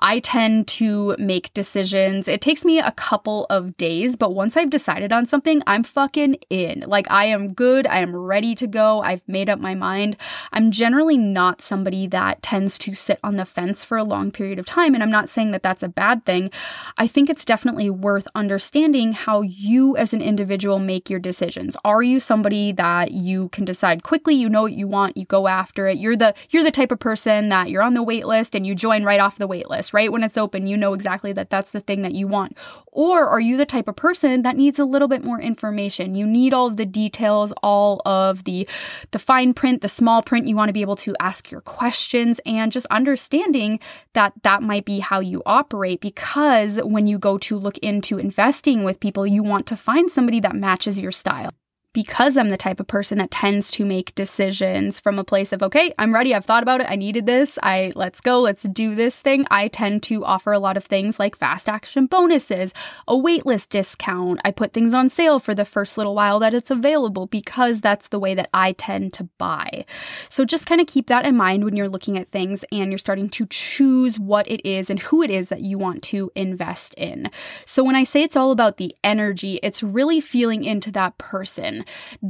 I 0.00 0.18
tend 0.18 0.66
to 0.68 1.16
make 1.18 1.54
decisions. 1.54 2.28
It 2.28 2.40
takes 2.40 2.64
me 2.64 2.80
a 2.80 2.92
couple 2.92 3.46
of 3.48 3.76
days, 3.76 4.16
but 4.16 4.34
once 4.34 4.56
I've 4.56 4.70
decided 4.70 5.12
on 5.12 5.26
something, 5.26 5.62
I'm 5.66 5.84
fucking 5.84 6.34
in. 6.50 6.84
Like, 6.86 7.10
I 7.10 7.26
am 7.26 7.54
good. 7.54 7.86
I 7.86 8.00
am 8.00 8.14
ready 8.14 8.54
to 8.56 8.66
go. 8.66 9.00
I've 9.00 9.26
made 9.28 9.48
up 9.48 9.60
my 9.60 9.74
mind. 9.74 10.16
I'm 10.52 10.70
generally 10.70 11.16
not 11.16 11.62
somebody 11.62 12.06
that 12.08 12.42
tends 12.42 12.78
to 12.80 12.94
sit 12.94 13.20
on 13.22 13.36
the 13.36 13.46
fence 13.46 13.84
for 13.84 13.96
a 13.96 14.04
long 14.04 14.30
period 14.30 14.58
of 14.58 14.66
time. 14.66 14.94
And 14.94 15.02
I'm 15.02 15.10
not 15.10 15.28
saying 15.28 15.52
that 15.52 15.62
that's 15.62 15.82
a 15.82 15.88
bad 15.88 16.24
thing. 16.24 16.50
I 16.98 17.06
think 17.06 17.30
it's 17.30 17.44
definitely 17.44 17.90
worth 17.90 18.26
understanding 18.34 19.12
how 19.12 19.42
you 19.42 19.96
as 19.96 20.12
an 20.12 20.20
individual 20.20 20.78
make 20.78 21.08
your 21.08 21.20
decisions. 21.20 21.76
Are 21.84 22.02
you 22.02 22.20
somebody 22.20 22.55
somebody 22.56 22.72
that 22.72 23.12
you 23.12 23.48
can 23.50 23.64
decide 23.64 24.02
quickly, 24.02 24.34
you 24.34 24.48
know 24.48 24.62
what 24.62 24.72
you 24.72 24.88
want, 24.88 25.16
you 25.16 25.24
go 25.26 25.46
after 25.46 25.86
it. 25.86 25.98
You're 25.98 26.16
the 26.16 26.34
you're 26.50 26.64
the 26.64 26.70
type 26.70 26.90
of 26.90 26.98
person 26.98 27.48
that 27.50 27.70
you're 27.70 27.82
on 27.82 27.94
the 27.94 28.02
wait 28.02 28.26
list 28.26 28.54
and 28.54 28.66
you 28.66 28.74
join 28.74 29.04
right 29.04 29.20
off 29.20 29.38
the 29.38 29.46
wait 29.46 29.68
list, 29.68 29.92
right? 29.92 30.10
When 30.10 30.22
it's 30.22 30.38
open, 30.38 30.66
you 30.66 30.76
know 30.76 30.94
exactly 30.94 31.32
that 31.34 31.50
that's 31.50 31.70
the 31.70 31.80
thing 31.80 32.02
that 32.02 32.14
you 32.14 32.26
want. 32.26 32.56
Or 32.92 33.28
are 33.28 33.40
you 33.40 33.58
the 33.58 33.66
type 33.66 33.88
of 33.88 33.96
person 33.96 34.42
that 34.42 34.56
needs 34.56 34.78
a 34.78 34.84
little 34.84 35.08
bit 35.08 35.22
more 35.22 35.40
information? 35.40 36.14
You 36.14 36.26
need 36.26 36.54
all 36.54 36.66
of 36.66 36.78
the 36.78 36.86
details, 36.86 37.52
all 37.62 38.00
of 38.06 38.44
the 38.44 38.66
the 39.10 39.18
fine 39.18 39.52
print, 39.52 39.82
the 39.82 39.88
small 39.88 40.22
print. 40.22 40.46
You 40.46 40.56
want 40.56 40.70
to 40.70 40.72
be 40.72 40.82
able 40.82 40.96
to 40.96 41.14
ask 41.20 41.50
your 41.50 41.60
questions 41.60 42.40
and 42.46 42.72
just 42.72 42.86
understanding 42.86 43.80
that 44.14 44.32
that 44.42 44.62
might 44.62 44.84
be 44.84 45.00
how 45.00 45.20
you 45.20 45.42
operate 45.44 46.00
because 46.00 46.80
when 46.82 47.06
you 47.06 47.18
go 47.18 47.36
to 47.38 47.58
look 47.58 47.76
into 47.78 48.18
investing 48.18 48.84
with 48.84 49.00
people, 49.00 49.26
you 49.26 49.42
want 49.42 49.66
to 49.66 49.76
find 49.76 50.10
somebody 50.10 50.40
that 50.40 50.56
matches 50.56 50.98
your 50.98 51.12
style. 51.12 51.52
Because 51.96 52.36
I'm 52.36 52.50
the 52.50 52.58
type 52.58 52.78
of 52.78 52.86
person 52.86 53.16
that 53.16 53.30
tends 53.30 53.70
to 53.70 53.86
make 53.86 54.14
decisions 54.14 55.00
from 55.00 55.18
a 55.18 55.24
place 55.24 55.50
of, 55.50 55.62
okay, 55.62 55.94
I'm 55.98 56.12
ready. 56.12 56.34
I've 56.34 56.44
thought 56.44 56.62
about 56.62 56.82
it. 56.82 56.90
I 56.90 56.94
needed 56.94 57.24
this. 57.24 57.58
I 57.62 57.94
let's 57.96 58.20
go. 58.20 58.38
Let's 58.38 58.64
do 58.64 58.94
this 58.94 59.18
thing. 59.18 59.46
I 59.50 59.68
tend 59.68 60.02
to 60.02 60.22
offer 60.22 60.52
a 60.52 60.58
lot 60.58 60.76
of 60.76 60.84
things 60.84 61.18
like 61.18 61.38
fast 61.38 61.70
action 61.70 62.04
bonuses, 62.04 62.74
a 63.08 63.14
waitlist 63.14 63.70
discount. 63.70 64.40
I 64.44 64.50
put 64.50 64.74
things 64.74 64.92
on 64.92 65.08
sale 65.08 65.38
for 65.38 65.54
the 65.54 65.64
first 65.64 65.96
little 65.96 66.14
while 66.14 66.38
that 66.40 66.52
it's 66.52 66.70
available 66.70 67.28
because 67.28 67.80
that's 67.80 68.08
the 68.08 68.20
way 68.20 68.34
that 68.34 68.50
I 68.52 68.72
tend 68.72 69.14
to 69.14 69.24
buy. 69.38 69.86
So 70.28 70.44
just 70.44 70.66
kind 70.66 70.82
of 70.82 70.86
keep 70.86 71.06
that 71.06 71.24
in 71.24 71.34
mind 71.34 71.64
when 71.64 71.76
you're 71.76 71.88
looking 71.88 72.18
at 72.18 72.28
things 72.28 72.62
and 72.70 72.90
you're 72.90 72.98
starting 72.98 73.30
to 73.30 73.46
choose 73.46 74.18
what 74.18 74.46
it 74.50 74.60
is 74.68 74.90
and 74.90 74.98
who 75.00 75.22
it 75.22 75.30
is 75.30 75.48
that 75.48 75.62
you 75.62 75.78
want 75.78 76.02
to 76.02 76.30
invest 76.34 76.92
in. 76.98 77.30
So 77.64 77.82
when 77.82 77.96
I 77.96 78.04
say 78.04 78.22
it's 78.22 78.36
all 78.36 78.50
about 78.50 78.76
the 78.76 78.94
energy, 79.02 79.60
it's 79.62 79.82
really 79.82 80.20
feeling 80.20 80.62
into 80.62 80.90
that 80.90 81.16
person. 81.16 81.85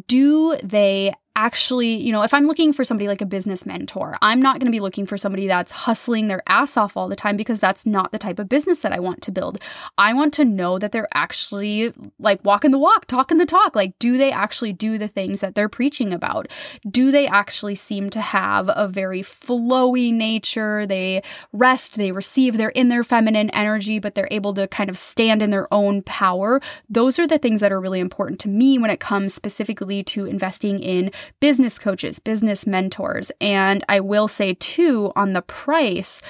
Do 0.07 0.57
they 0.63 1.15
actually, 1.37 1.95
you 1.95 2.11
know, 2.11 2.23
if 2.23 2.35
I'm 2.35 2.47
looking 2.47 2.73
for 2.73 2.83
somebody 2.83 3.07
like 3.07 3.21
a 3.21 3.27
business 3.27 3.67
mentor, 3.67 4.17
I'm 4.23 4.41
not 4.41 4.55
going 4.59 4.67
to 4.67 4.75
be 4.75 4.81
looking 4.81 5.07
for 5.07 5.19
somebody 5.19 5.47
that's 5.47 5.71
hustling 5.71 6.29
their 6.29 6.43
ass 6.49 6.77
off 6.77 6.97
all 6.97 7.09
the 7.09 7.15
time 7.15 7.37
because 7.37 7.61
that's 7.61 7.85
not 7.85 8.11
the 8.11 8.19
type 8.19 8.39
of 8.39 8.49
business 8.49 8.81
that 8.81 8.93
I 8.93 8.99
want 8.99 9.21
to 9.23 9.31
build. 9.31 9.61
I 9.99 10.15
want 10.15 10.33
to 10.35 10.45
know 10.45 10.79
that 10.79 10.93
they're 10.93 11.09
actually 11.15 11.93
like 12.19 12.43
walking 12.45 12.71
the 12.71 12.79
walk, 12.79 13.07
talking 13.07 13.37
the 13.37 13.47
talk. 13.47 13.77
Like, 13.77 13.99
do 13.99 14.17
they 14.17 14.33
actually 14.33 14.73
do 14.73 14.97
the 14.97 15.09
things 15.09 15.41
that 15.41 15.55
they're 15.55 15.69
preaching 15.69 16.13
about? 16.13 16.49
Do 16.91 17.13
they 17.13 17.27
actually 17.27 17.75
seem 17.75 18.09
to 18.11 18.21
have 18.21 18.71
a 18.75 18.89
very 18.89 19.23
flowy 19.23 20.13
nature? 20.13 20.87
They 20.87 21.23
rest, 21.53 21.97
they 21.97 22.13
receive, 22.13 22.57
they're 22.57 22.71
in 22.71 22.89
their 22.89 23.05
feminine 23.05 23.51
energy, 23.51 23.99
but 23.99 24.15
they're 24.15 24.29
able 24.31 24.55
to 24.55 24.67
kind 24.69 24.89
of 24.89 24.97
stand 24.97 25.43
in 25.43 25.51
their 25.51 25.73
own 25.73 26.01
power. 26.03 26.63
Those 26.89 27.19
are 27.19 27.27
the 27.27 27.39
things 27.39 27.61
that 27.61 27.73
are 27.73 27.81
really 27.81 28.01
important 28.01 28.41
to 28.41 28.49
me 28.49 28.79
when 28.79 28.91
it 28.91 29.01
comes 29.01 29.35
specifically 29.35 30.03
to 30.05 30.25
investing 30.25 30.81
in 30.81 31.11
business 31.41 31.79
coaches, 31.79 32.19
business 32.19 32.67
mentors. 32.67 33.31
And 33.41 33.85
I 33.89 34.01
will 34.01 34.29
say 34.29 34.55
too 34.55 35.13
on 35.17 35.33
the 35.33 35.43
price. 35.43 36.23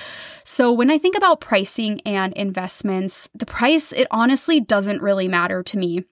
So 0.45 0.73
when 0.73 0.91
I 0.91 0.99
think 0.99 1.17
about 1.17 1.41
pricing 1.41 2.01
and 2.07 2.33
investments, 2.35 3.29
the 3.35 3.47
price, 3.47 3.93
it 3.93 4.07
honestly 4.11 4.61
doesn't 4.61 5.03
really 5.03 5.29
matter 5.29 5.63
to 5.63 5.79
me 5.79 6.05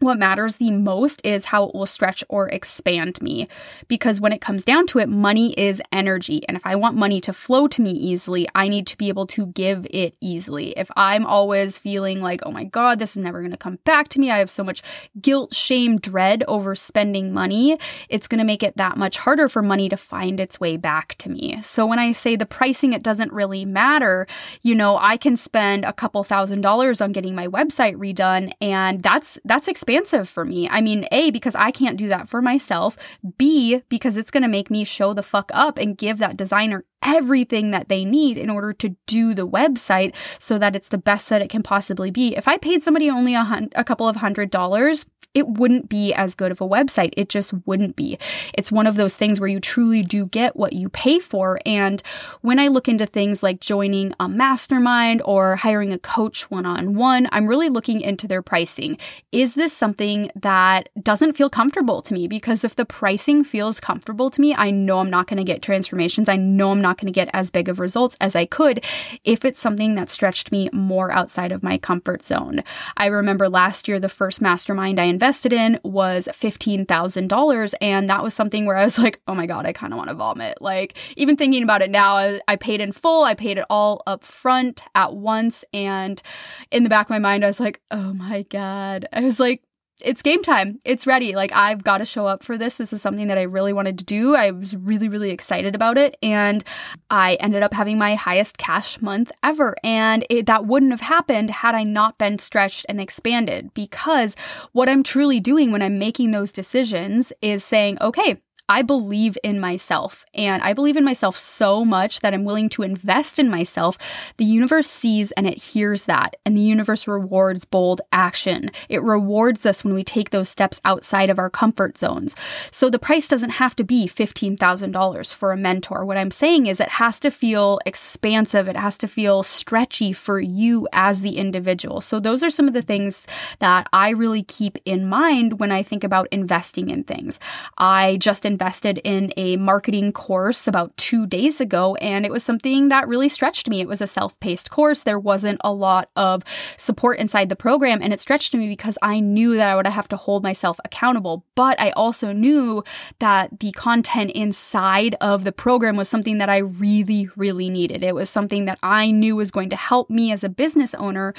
what 0.00 0.18
matters 0.18 0.56
the 0.56 0.70
most 0.70 1.20
is 1.24 1.46
how 1.46 1.64
it 1.64 1.74
will 1.74 1.86
stretch 1.86 2.22
or 2.28 2.48
expand 2.48 3.20
me. 3.20 3.48
Because 3.88 4.20
when 4.20 4.32
it 4.32 4.40
comes 4.40 4.64
down 4.64 4.86
to 4.88 4.98
it, 5.00 5.08
money 5.08 5.52
is 5.58 5.82
energy. 5.90 6.42
And 6.46 6.56
if 6.56 6.64
I 6.64 6.76
want 6.76 6.96
money 6.96 7.20
to 7.22 7.32
flow 7.32 7.66
to 7.68 7.82
me 7.82 7.90
easily, 7.90 8.48
I 8.54 8.68
need 8.68 8.86
to 8.88 8.96
be 8.96 9.08
able 9.08 9.26
to 9.28 9.46
give 9.46 9.86
it 9.90 10.14
easily. 10.20 10.70
If 10.70 10.88
I'm 10.96 11.26
always 11.26 11.78
feeling 11.78 12.20
like, 12.20 12.40
oh 12.44 12.52
my 12.52 12.64
God, 12.64 12.98
this 12.98 13.16
is 13.16 13.22
never 13.22 13.40
going 13.40 13.50
to 13.50 13.56
come 13.56 13.78
back 13.84 14.08
to 14.10 14.20
me, 14.20 14.30
I 14.30 14.38
have 14.38 14.50
so 14.50 14.62
much 14.62 14.82
guilt, 15.20 15.54
shame, 15.54 15.98
dread 15.98 16.44
over 16.46 16.76
spending 16.76 17.32
money, 17.32 17.78
it's 18.08 18.28
going 18.28 18.38
to 18.38 18.44
make 18.44 18.62
it 18.62 18.76
that 18.76 18.96
much 18.96 19.18
harder 19.18 19.48
for 19.48 19.62
money 19.62 19.88
to 19.88 19.96
find 19.96 20.38
its 20.38 20.60
way 20.60 20.76
back 20.76 21.16
to 21.18 21.28
me. 21.28 21.60
So 21.62 21.86
when 21.86 21.98
I 21.98 22.12
say 22.12 22.36
the 22.36 22.46
pricing, 22.46 22.92
it 22.92 23.02
doesn't 23.02 23.32
really 23.32 23.64
matter, 23.64 24.26
you 24.62 24.74
know, 24.76 24.96
I 25.00 25.16
can 25.16 25.36
spend 25.36 25.84
a 25.84 25.92
couple 25.92 26.22
thousand 26.22 26.60
dollars 26.60 27.00
on 27.00 27.12
getting 27.12 27.34
my 27.34 27.48
website 27.48 27.96
redone, 27.96 28.52
and 28.60 29.02
that's, 29.02 29.38
that's 29.44 29.66
expensive 29.66 29.87
expansive 29.88 30.28
for 30.28 30.44
me. 30.44 30.68
I 30.68 30.80
mean, 30.82 31.06
A, 31.10 31.30
because 31.30 31.54
I 31.54 31.70
can't 31.70 31.96
do 31.96 32.08
that 32.08 32.28
for 32.28 32.42
myself. 32.42 32.96
B, 33.38 33.82
because 33.88 34.16
it's 34.16 34.30
going 34.30 34.42
to 34.42 34.48
make 34.48 34.70
me 34.70 34.84
show 34.84 35.14
the 35.14 35.22
fuck 35.22 35.50
up 35.54 35.78
and 35.78 35.96
give 35.96 36.18
that 36.18 36.36
designer 36.36 36.84
everything 37.02 37.70
that 37.70 37.88
they 37.88 38.04
need 38.04 38.36
in 38.38 38.50
order 38.50 38.72
to 38.72 38.96
do 39.06 39.34
the 39.34 39.46
website 39.46 40.14
so 40.38 40.58
that 40.58 40.74
it's 40.74 40.88
the 40.88 40.98
best 40.98 41.28
that 41.28 41.42
it 41.42 41.50
can 41.50 41.62
possibly 41.62 42.10
be. 42.10 42.36
If 42.36 42.48
I 42.48 42.58
paid 42.58 42.82
somebody 42.82 43.10
only 43.10 43.34
a, 43.34 43.44
hun- 43.44 43.70
a 43.74 43.84
couple 43.84 44.08
of 44.08 44.16
hundred 44.16 44.50
dollars, 44.50 45.06
it 45.34 45.46
wouldn't 45.46 45.88
be 45.88 46.12
as 46.14 46.34
good 46.34 46.50
of 46.50 46.60
a 46.60 46.68
website. 46.68 47.12
It 47.16 47.28
just 47.28 47.52
wouldn't 47.66 47.96
be. 47.96 48.18
It's 48.54 48.72
one 48.72 48.86
of 48.86 48.96
those 48.96 49.14
things 49.14 49.38
where 49.38 49.48
you 49.48 49.60
truly 49.60 50.02
do 50.02 50.26
get 50.26 50.56
what 50.56 50.72
you 50.72 50.88
pay 50.88 51.20
for. 51.20 51.60
And 51.66 52.02
when 52.40 52.58
I 52.58 52.68
look 52.68 52.88
into 52.88 53.06
things 53.06 53.42
like 53.42 53.60
joining 53.60 54.14
a 54.18 54.28
mastermind 54.28 55.20
or 55.24 55.56
hiring 55.56 55.92
a 55.92 55.98
coach 55.98 56.50
one 56.50 56.64
on 56.64 56.94
one, 56.94 57.28
I'm 57.30 57.46
really 57.46 57.68
looking 57.68 58.00
into 58.00 58.26
their 58.26 58.42
pricing. 58.42 58.96
Is 59.30 59.54
this 59.54 59.72
something 59.72 60.30
that 60.34 60.88
doesn't 61.02 61.34
feel 61.34 61.50
comfortable 61.50 62.00
to 62.02 62.14
me? 62.14 62.26
Because 62.26 62.64
if 62.64 62.74
the 62.74 62.86
pricing 62.86 63.44
feels 63.44 63.80
comfortable 63.80 64.30
to 64.30 64.40
me, 64.40 64.54
I 64.54 64.70
know 64.70 64.98
I'm 64.98 65.10
not 65.10 65.26
going 65.26 65.36
to 65.36 65.44
get 65.44 65.62
transformations. 65.62 66.28
I 66.28 66.36
know 66.36 66.70
I'm 66.70 66.80
not 66.80 66.87
going 66.96 67.12
to 67.12 67.12
get 67.12 67.28
as 67.34 67.50
big 67.50 67.68
of 67.68 67.78
results 67.78 68.16
as 68.20 68.34
I 68.34 68.46
could 68.46 68.82
if 69.24 69.44
it's 69.44 69.60
something 69.60 69.94
that 69.96 70.08
stretched 70.08 70.50
me 70.50 70.70
more 70.72 71.10
outside 71.10 71.52
of 71.52 71.62
my 71.62 71.76
comfort 71.76 72.24
zone. 72.24 72.64
I 72.96 73.06
remember 73.06 73.48
last 73.48 73.88
year, 73.88 74.00
the 74.00 74.08
first 74.08 74.40
mastermind 74.40 74.98
I 74.98 75.04
invested 75.04 75.52
in 75.52 75.78
was 75.84 76.28
$15,000. 76.32 77.74
And 77.80 78.08
that 78.08 78.22
was 78.22 78.34
something 78.34 78.64
where 78.64 78.76
I 78.76 78.84
was 78.84 78.98
like, 78.98 79.20
oh 79.28 79.34
my 79.34 79.46
God, 79.46 79.66
I 79.66 79.72
kind 79.72 79.92
of 79.92 79.98
want 79.98 80.08
to 80.08 80.14
vomit. 80.14 80.62
Like, 80.62 80.96
even 81.16 81.36
thinking 81.36 81.62
about 81.62 81.82
it 81.82 81.90
now, 81.90 82.14
I, 82.16 82.40
I 82.48 82.56
paid 82.56 82.80
in 82.80 82.92
full, 82.92 83.24
I 83.24 83.34
paid 83.34 83.58
it 83.58 83.64
all 83.68 84.02
up 84.06 84.24
front 84.24 84.82
at 84.94 85.14
once. 85.14 85.64
And 85.72 86.22
in 86.70 86.84
the 86.84 86.88
back 86.88 87.06
of 87.06 87.10
my 87.10 87.18
mind, 87.18 87.44
I 87.44 87.48
was 87.48 87.60
like, 87.60 87.80
oh 87.90 88.14
my 88.14 88.42
God. 88.42 89.06
I 89.12 89.20
was 89.20 89.38
like, 89.38 89.62
it's 90.00 90.22
game 90.22 90.42
time. 90.42 90.78
It's 90.84 91.06
ready. 91.06 91.34
Like, 91.34 91.52
I've 91.52 91.82
got 91.82 91.98
to 91.98 92.04
show 92.04 92.26
up 92.26 92.42
for 92.42 92.56
this. 92.56 92.74
This 92.74 92.92
is 92.92 93.02
something 93.02 93.28
that 93.28 93.38
I 93.38 93.42
really 93.42 93.72
wanted 93.72 93.98
to 93.98 94.04
do. 94.04 94.34
I 94.34 94.50
was 94.50 94.76
really, 94.76 95.08
really 95.08 95.30
excited 95.30 95.74
about 95.74 95.98
it. 95.98 96.16
And 96.22 96.62
I 97.10 97.34
ended 97.34 97.62
up 97.62 97.74
having 97.74 97.98
my 97.98 98.14
highest 98.14 98.58
cash 98.58 99.00
month 99.00 99.32
ever. 99.42 99.76
And 99.82 100.24
it, 100.30 100.46
that 100.46 100.66
wouldn't 100.66 100.92
have 100.92 101.00
happened 101.00 101.50
had 101.50 101.74
I 101.74 101.84
not 101.84 102.18
been 102.18 102.38
stretched 102.38 102.86
and 102.88 103.00
expanded. 103.00 103.74
Because 103.74 104.36
what 104.72 104.88
I'm 104.88 105.02
truly 105.02 105.40
doing 105.40 105.72
when 105.72 105.82
I'm 105.82 105.98
making 105.98 106.30
those 106.30 106.52
decisions 106.52 107.32
is 107.42 107.64
saying, 107.64 107.98
okay, 108.00 108.40
I 108.68 108.82
believe 108.82 109.38
in 109.42 109.60
myself 109.60 110.26
and 110.34 110.62
I 110.62 110.74
believe 110.74 110.96
in 110.98 111.04
myself 111.04 111.38
so 111.38 111.84
much 111.84 112.20
that 112.20 112.34
I'm 112.34 112.44
willing 112.44 112.68
to 112.70 112.82
invest 112.82 113.38
in 113.38 113.48
myself. 113.48 113.96
The 114.36 114.44
universe 114.44 114.88
sees 114.88 115.32
and 115.32 115.46
it 115.46 115.56
hears 115.56 116.04
that, 116.04 116.36
and 116.44 116.56
the 116.56 116.60
universe 116.62 117.08
rewards 117.08 117.64
bold 117.64 118.02
action. 118.12 118.70
It 118.90 119.02
rewards 119.02 119.64
us 119.64 119.84
when 119.84 119.94
we 119.94 120.04
take 120.04 120.30
those 120.30 120.50
steps 120.50 120.80
outside 120.84 121.30
of 121.30 121.38
our 121.38 121.48
comfort 121.48 121.96
zones. 121.96 122.36
So 122.70 122.90
the 122.90 122.98
price 122.98 123.26
doesn't 123.26 123.50
have 123.50 123.74
to 123.76 123.84
be 123.84 124.06
$15,000 124.06 125.32
for 125.32 125.52
a 125.52 125.56
mentor. 125.56 126.04
What 126.04 126.18
I'm 126.18 126.30
saying 126.30 126.66
is 126.66 126.78
it 126.78 126.88
has 126.90 127.18
to 127.20 127.30
feel 127.30 127.80
expansive, 127.86 128.68
it 128.68 128.76
has 128.76 128.98
to 128.98 129.08
feel 129.08 129.42
stretchy 129.42 130.12
for 130.12 130.38
you 130.40 130.86
as 130.92 131.22
the 131.22 131.38
individual. 131.38 132.02
So 132.02 132.20
those 132.20 132.42
are 132.42 132.50
some 132.50 132.68
of 132.68 132.74
the 132.74 132.82
things 132.82 133.26
that 133.60 133.88
I 133.92 134.10
really 134.10 134.42
keep 134.42 134.78
in 134.84 135.08
mind 135.08 135.58
when 135.58 135.72
I 135.72 135.82
think 135.82 136.04
about 136.04 136.28
investing 136.30 136.90
in 136.90 137.04
things. 137.04 137.40
I 137.78 138.18
just 138.18 138.44
invested 138.44 138.57
invested 138.58 138.98
in 139.04 139.32
a 139.36 139.56
marketing 139.56 140.12
course 140.12 140.66
about 140.66 140.96
two 140.96 141.28
days 141.28 141.60
ago, 141.60 141.94
and 141.96 142.26
it 142.26 142.32
was 142.32 142.42
something 142.42 142.88
that 142.88 143.06
really 143.06 143.28
stretched 143.28 143.68
me. 143.68 143.80
It 143.80 143.86
was 143.86 144.00
a 144.00 144.08
self 144.08 144.38
paced 144.40 144.68
course. 144.68 145.04
There 145.04 145.18
wasn't 145.18 145.60
a 145.62 145.72
lot 145.72 146.10
of 146.16 146.42
support 146.76 147.20
inside 147.20 147.50
the 147.50 147.54
program, 147.54 148.00
and 148.02 148.12
it 148.12 148.18
stretched 148.18 148.52
me 148.54 148.66
because 148.68 148.98
I 149.00 149.20
knew 149.20 149.54
that 149.54 149.68
I 149.68 149.76
would 149.76 149.86
have 149.86 150.08
to 150.08 150.16
hold 150.16 150.42
myself 150.42 150.80
accountable. 150.84 151.44
But 151.54 151.80
I 151.80 151.90
also 151.90 152.32
knew 152.32 152.82
that 153.20 153.60
the 153.60 153.70
content 153.72 154.32
inside 154.32 155.14
of 155.20 155.44
the 155.44 155.52
program 155.52 155.96
was 155.96 156.08
something 156.08 156.38
that 156.38 156.48
I 156.48 156.58
really, 156.58 157.28
really 157.36 157.70
needed. 157.70 158.02
It 158.02 158.16
was 158.16 158.28
something 158.28 158.64
that 158.64 158.80
I 158.82 159.12
knew 159.12 159.36
was 159.36 159.52
going 159.52 159.70
to 159.70 159.76
help 159.76 160.10
me 160.10 160.32
as 160.32 160.42
a 160.42 160.48
business 160.48 160.96
owner. 160.96 161.32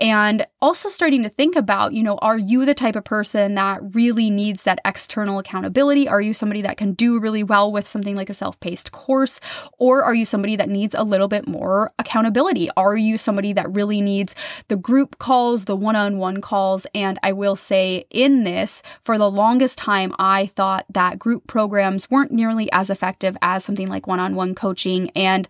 And 0.00 0.44
also 0.60 0.88
starting 0.88 1.22
to 1.22 1.28
think 1.28 1.54
about, 1.54 1.92
you 1.92 2.02
know, 2.02 2.18
are 2.18 2.38
you 2.38 2.64
the 2.64 2.74
type 2.74 2.96
of 2.96 3.04
person 3.04 3.54
that 3.54 3.78
really 3.94 4.28
needs 4.28 4.64
that 4.64 4.80
external 4.84 5.38
accountability? 5.38 6.08
Are 6.08 6.20
you 6.20 6.32
somebody 6.32 6.63
that 6.64 6.76
can 6.76 6.92
do 6.92 7.18
really 7.20 7.42
well 7.42 7.70
with 7.70 7.86
something 7.86 8.16
like 8.16 8.28
a 8.28 8.34
self 8.34 8.58
paced 8.60 8.92
course? 8.92 9.40
Or 9.78 10.02
are 10.02 10.14
you 10.14 10.24
somebody 10.24 10.56
that 10.56 10.68
needs 10.68 10.94
a 10.94 11.04
little 11.04 11.28
bit 11.28 11.46
more 11.46 11.92
accountability? 11.98 12.68
Are 12.76 12.96
you 12.96 13.16
somebody 13.16 13.52
that 13.52 13.72
really 13.72 14.00
needs 14.00 14.34
the 14.68 14.76
group 14.76 15.18
calls, 15.18 15.64
the 15.64 15.76
one 15.76 15.96
on 15.96 16.18
one 16.18 16.40
calls? 16.40 16.86
And 16.94 17.18
I 17.22 17.32
will 17.32 17.56
say, 17.56 18.06
in 18.10 18.44
this, 18.44 18.82
for 19.02 19.18
the 19.18 19.30
longest 19.30 19.78
time, 19.78 20.14
I 20.18 20.46
thought 20.56 20.86
that 20.90 21.18
group 21.18 21.46
programs 21.46 22.10
weren't 22.10 22.32
nearly 22.32 22.70
as 22.72 22.90
effective 22.90 23.36
as 23.42 23.64
something 23.64 23.88
like 23.88 24.06
one 24.06 24.20
on 24.20 24.34
one 24.34 24.54
coaching. 24.54 25.10
And, 25.10 25.48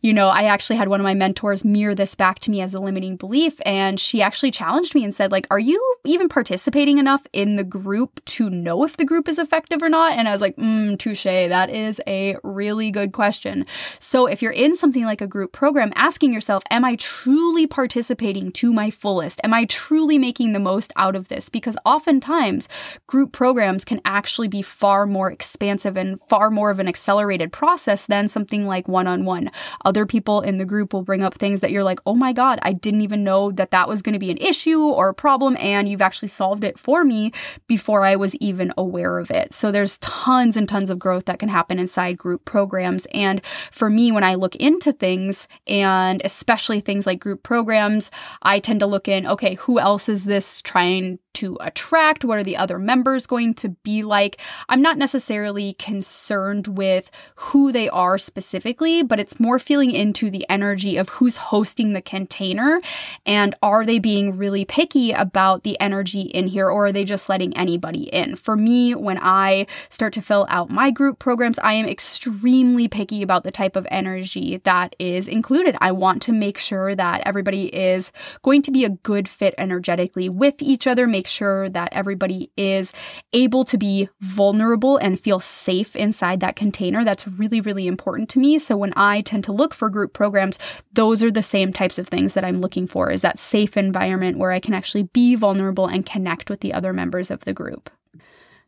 you 0.00 0.12
know, 0.12 0.28
I 0.28 0.44
actually 0.44 0.76
had 0.76 0.88
one 0.88 1.00
of 1.00 1.04
my 1.04 1.14
mentors 1.14 1.64
mirror 1.64 1.94
this 1.94 2.14
back 2.14 2.38
to 2.40 2.50
me 2.50 2.60
as 2.60 2.74
a 2.74 2.80
limiting 2.80 3.16
belief. 3.16 3.60
And 3.66 3.98
she 4.00 4.22
actually 4.22 4.50
challenged 4.50 4.94
me 4.94 5.04
and 5.04 5.14
said, 5.14 5.32
like, 5.32 5.46
are 5.50 5.58
you 5.58 5.96
even 6.04 6.28
participating 6.28 6.98
enough 6.98 7.22
in 7.32 7.56
the 7.56 7.64
group 7.64 8.24
to 8.24 8.50
know 8.50 8.84
if 8.84 8.96
the 8.96 9.04
group 9.04 9.28
is 9.28 9.38
effective 9.38 9.82
or 9.82 9.88
not? 9.88 10.16
And 10.16 10.28
I 10.28 10.32
was 10.32 10.40
like, 10.40 10.51
like, 10.52 10.64
mm, 10.64 10.98
touche. 10.98 11.24
That 11.24 11.70
is 11.70 12.00
a 12.06 12.36
really 12.42 12.90
good 12.90 13.12
question. 13.12 13.66
So 13.98 14.26
if 14.26 14.42
you're 14.42 14.52
in 14.52 14.76
something 14.76 15.04
like 15.04 15.20
a 15.20 15.26
group 15.26 15.52
program, 15.52 15.92
asking 15.94 16.32
yourself, 16.32 16.62
am 16.70 16.84
I 16.84 16.96
truly 16.96 17.66
participating 17.66 18.52
to 18.52 18.72
my 18.72 18.90
fullest? 18.90 19.40
Am 19.44 19.52
I 19.52 19.64
truly 19.66 20.18
making 20.18 20.52
the 20.52 20.58
most 20.58 20.92
out 20.96 21.16
of 21.16 21.28
this? 21.28 21.48
Because 21.48 21.76
oftentimes 21.84 22.68
group 23.06 23.32
programs 23.32 23.84
can 23.84 24.00
actually 24.04 24.48
be 24.48 24.62
far 24.62 25.06
more 25.06 25.30
expansive 25.30 25.96
and 25.96 26.20
far 26.28 26.50
more 26.50 26.70
of 26.70 26.78
an 26.78 26.88
accelerated 26.88 27.52
process 27.52 28.06
than 28.06 28.28
something 28.28 28.66
like 28.66 28.88
one 28.88 29.06
on 29.06 29.24
one. 29.24 29.50
Other 29.84 30.06
people 30.06 30.40
in 30.40 30.58
the 30.58 30.64
group 30.64 30.92
will 30.92 31.02
bring 31.02 31.22
up 31.22 31.34
things 31.34 31.60
that 31.60 31.70
you're 31.70 31.84
like, 31.84 32.00
oh 32.06 32.14
my 32.14 32.32
God, 32.32 32.58
I 32.62 32.72
didn't 32.72 33.02
even 33.02 33.24
know 33.24 33.50
that 33.52 33.70
that 33.70 33.88
was 33.88 34.02
going 34.02 34.14
to 34.14 34.18
be 34.18 34.30
an 34.30 34.38
issue 34.38 34.80
or 34.80 35.08
a 35.08 35.14
problem. 35.14 35.56
And 35.58 35.88
you've 35.88 36.02
actually 36.02 36.28
solved 36.28 36.64
it 36.64 36.78
for 36.78 37.04
me 37.04 37.32
before 37.66 38.04
I 38.04 38.16
was 38.16 38.34
even 38.36 38.72
aware 38.76 39.18
of 39.18 39.30
it. 39.30 39.52
So 39.52 39.70
there's 39.70 39.98
tons 40.42 40.56
and 40.56 40.68
tons 40.68 40.90
of 40.90 40.98
growth 40.98 41.26
that 41.26 41.38
can 41.38 41.48
happen 41.48 41.78
inside 41.78 42.18
group 42.18 42.44
programs. 42.44 43.06
And 43.14 43.40
for 43.70 43.88
me, 43.88 44.10
when 44.10 44.24
I 44.24 44.34
look 44.34 44.56
into 44.56 44.92
things, 44.92 45.46
and 45.68 46.20
especially 46.24 46.80
things 46.80 47.06
like 47.06 47.20
group 47.20 47.44
programs, 47.44 48.10
I 48.42 48.58
tend 48.58 48.80
to 48.80 48.86
look 48.86 49.06
in, 49.06 49.24
okay, 49.24 49.54
who 49.54 49.78
else 49.78 50.08
is 50.08 50.24
this 50.24 50.60
trying 50.60 51.20
to 51.34 51.56
attract? 51.60 52.24
What 52.24 52.38
are 52.38 52.42
the 52.42 52.56
other 52.56 52.78
members 52.78 53.26
going 53.26 53.54
to 53.54 53.70
be 53.70 54.02
like? 54.02 54.38
I'm 54.68 54.82
not 54.82 54.98
necessarily 54.98 55.74
concerned 55.74 56.68
with 56.68 57.10
who 57.36 57.72
they 57.72 57.88
are 57.88 58.18
specifically, 58.18 59.02
but 59.02 59.20
it's 59.20 59.40
more 59.40 59.58
feeling 59.58 59.90
into 59.90 60.30
the 60.30 60.46
energy 60.48 60.96
of 60.96 61.08
who's 61.08 61.36
hosting 61.36 61.92
the 61.92 62.02
container 62.02 62.80
and 63.26 63.54
are 63.62 63.84
they 63.84 63.98
being 63.98 64.36
really 64.36 64.64
picky 64.64 65.12
about 65.12 65.62
the 65.62 65.78
energy 65.80 66.22
in 66.22 66.46
here 66.46 66.68
or 66.68 66.86
are 66.86 66.92
they 66.92 67.04
just 67.04 67.28
letting 67.28 67.56
anybody 67.56 68.04
in? 68.04 68.36
For 68.36 68.56
me, 68.56 68.94
when 68.94 69.18
I 69.18 69.66
start 69.90 70.12
to 70.14 70.22
fill 70.22 70.46
out 70.48 70.70
my 70.70 70.90
group 70.90 71.18
programs, 71.18 71.58
I 71.58 71.74
am 71.74 71.86
extremely 71.86 72.88
picky 72.88 73.22
about 73.22 73.44
the 73.44 73.50
type 73.50 73.76
of 73.76 73.86
energy 73.90 74.60
that 74.64 74.96
is 74.98 75.28
included. 75.28 75.76
I 75.80 75.92
want 75.92 76.22
to 76.22 76.32
make 76.32 76.58
sure 76.58 76.94
that 76.94 77.22
everybody 77.24 77.66
is 77.66 78.12
going 78.42 78.62
to 78.62 78.70
be 78.70 78.84
a 78.84 78.90
good 78.90 79.28
fit 79.28 79.54
energetically 79.58 80.28
with 80.28 80.60
each 80.60 80.86
other, 80.86 81.06
make 81.22 81.28
sure 81.28 81.68
that 81.68 81.88
everybody 81.92 82.50
is 82.56 82.92
able 83.32 83.64
to 83.64 83.78
be 83.78 84.08
vulnerable 84.20 84.96
and 84.96 85.20
feel 85.20 85.38
safe 85.38 85.94
inside 85.94 86.40
that 86.40 86.56
container. 86.56 87.04
That's 87.04 87.28
really, 87.28 87.60
really 87.60 87.86
important 87.86 88.28
to 88.30 88.40
me. 88.40 88.58
So 88.58 88.76
when 88.76 88.92
I 88.96 89.20
tend 89.20 89.44
to 89.44 89.52
look 89.52 89.72
for 89.72 89.88
group 89.88 90.14
programs, 90.14 90.58
those 90.94 91.22
are 91.22 91.30
the 91.30 91.40
same 91.40 91.72
types 91.72 91.96
of 91.96 92.08
things 92.08 92.34
that 92.34 92.44
I'm 92.44 92.60
looking 92.60 92.88
for 92.88 93.08
is 93.08 93.20
that 93.20 93.38
safe 93.38 93.76
environment 93.76 94.38
where 94.38 94.50
I 94.50 94.58
can 94.58 94.74
actually 94.74 95.04
be 95.04 95.36
vulnerable 95.36 95.86
and 95.86 96.04
connect 96.04 96.50
with 96.50 96.58
the 96.58 96.74
other 96.74 96.92
members 96.92 97.30
of 97.30 97.44
the 97.44 97.52
group. 97.52 97.88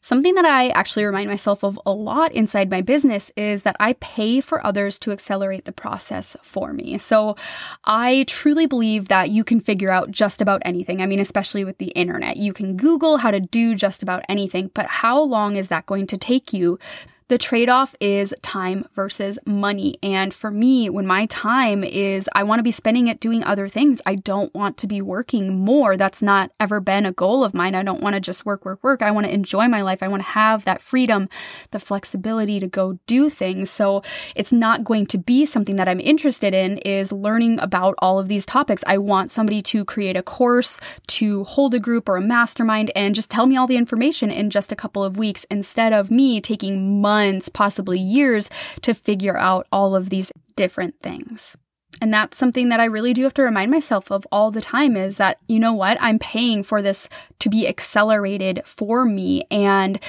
Something 0.05 0.35
that 0.35 0.45
I 0.45 0.69
actually 0.69 1.07
remind 1.07 1.31
myself 1.31 1.65
of 1.65 1.81
a 1.87 1.93
lot 1.93 2.31
inside 2.33 2.71
my 2.71 2.83
business 2.83 3.31
is 3.39 3.63
that 3.63 3.75
I 3.81 3.95
pay 3.95 4.43
for 4.43 4.63
others 4.63 4.99
to 4.99 5.13
accelerate 5.13 5.65
the 5.65 5.73
process 5.73 6.37
for 6.43 6.75
me. 6.75 6.99
So 6.99 7.37
I 7.87 8.27
truly 8.29 8.67
believe 8.67 9.09
that 9.09 9.31
you 9.31 9.45
can 9.45 9.61
figure 9.61 9.89
out 9.89 10.11
just 10.11 10.43
about 10.43 10.61
anything. 10.63 11.01
I 11.01 11.07
mean, 11.07 11.21
especially 11.21 11.65
with 11.65 11.79
the 11.79 11.89
internet, 11.93 12.37
you 12.37 12.53
can 12.53 12.77
Google 12.77 13.17
how 13.17 13.31
to 13.31 13.41
do 13.41 13.75
just 13.75 14.03
about 14.03 14.27
anything, 14.29 14.71
but 14.75 14.85
how 14.85 15.23
long 15.23 15.57
is 15.57 15.69
that 15.69 15.87
going 15.87 16.07
to 16.09 16.19
take 16.19 16.53
you 16.53 16.79
the 17.29 17.39
trade 17.39 17.71
off 17.71 17.95
is 18.01 18.35
time 18.43 18.87
versus 18.95 19.39
money. 19.47 19.97
And 20.03 20.35
for 20.35 20.51
me, 20.51 20.91
when 20.91 21.07
my 21.07 21.25
time 21.27 21.83
is, 21.83 22.29
I 22.35 22.43
want 22.43 22.59
to 22.59 22.63
be 22.63 22.71
spending 22.71 23.09
it 23.09 23.19
doing 23.19 23.43
other 23.45 23.67
things. 23.67 24.03
I 24.05 24.17
don't 24.17 24.55
want 24.55 24.77
to 24.79 24.87
be 24.87 25.01
working 25.01 25.59
more. 25.59 25.97
That's 25.97 26.21
not 26.21 26.51
ever 26.61 26.81
been 26.81 27.07
a 27.07 27.13
goal 27.13 27.43
of 27.43 27.55
mine. 27.55 27.75
I 27.75 27.83
don't 27.83 28.03
want 28.03 28.15
to 28.15 28.21
just 28.21 28.45
work, 28.45 28.67
work, 28.67 28.85
work. 28.85 29.01
I 29.01 29.11
want 29.11 29.27
to 29.27 29.33
enjoy 29.33 29.69
my 29.69 29.81
life. 29.81 30.03
I 30.03 30.09
want 30.09 30.23
to 30.23 30.29
have 30.29 30.67
that 30.67 30.83
freedom, 30.83 31.31
the 31.71 31.81
flexibility 31.81 32.61
to 32.61 32.67
go 32.67 32.99
do 33.07 33.31
things. 33.31 33.71
So 33.71 34.03
it's 34.37 34.53
not 34.53 34.85
going 34.85 35.07
to 35.07 35.19
be 35.19 35.47
something 35.47 35.77
that 35.77 35.89
I'm 35.89 36.01
interested 36.01 36.53
in 36.53 36.77
is 36.79 37.11
learning 37.11 37.59
about 37.61 37.95
all 38.01 38.19
of 38.19 38.29
these 38.29 38.45
topics. 38.45 38.85
I 38.87 38.99
want 38.99 39.33
somebody 39.33 39.63
to 39.63 39.87
create 39.87 40.17
a 40.17 40.23
course, 40.23 40.79
to 41.07 41.45
hold 41.45 41.73
a 41.73 41.81
group 41.81 42.07
or 42.07 42.19
a 42.19 42.21
mastermind 42.21 42.93
and 42.95 43.15
just 43.15 43.31
tell 43.31 43.47
me 43.47 43.57
all 43.57 43.67
the 43.67 43.79
information 43.79 44.31
in 44.31 44.51
just 44.51 44.73
a 44.73 44.77
couple 44.77 45.03
of 45.03 45.17
weeks 45.17 45.47
instead 45.51 45.95
of 45.95 46.11
me 46.11 46.43
taking 46.43 47.01
months 47.01 47.14
months, 47.15 47.49
possibly 47.49 47.99
years 47.99 48.51
to 48.83 48.93
figure 48.93 49.37
out 49.37 49.67
all 49.71 49.95
of 49.95 50.11
these 50.11 50.33
different 50.57 50.95
things. 51.01 51.57
And 52.01 52.13
that's 52.13 52.39
something 52.39 52.69
that 52.69 52.81
I 52.81 52.85
really 52.85 53.13
do 53.13 53.23
have 53.23 53.35
to 53.35 53.43
remind 53.43 53.71
myself 53.71 54.11
of 54.11 54.27
all 54.33 54.51
the 54.51 54.61
time 54.61 54.97
is 54.97 55.17
that, 55.17 55.39
you 55.49 55.59
know 55.59 55.73
what, 55.73 55.97
I'm 56.01 56.19
paying 56.19 56.63
for 56.63 56.83
this 56.83 57.09
to 57.41 57.49
be 57.49 57.69
accelerated 57.69 58.63
for 58.65 59.05
me. 59.05 59.45
And 59.51 60.01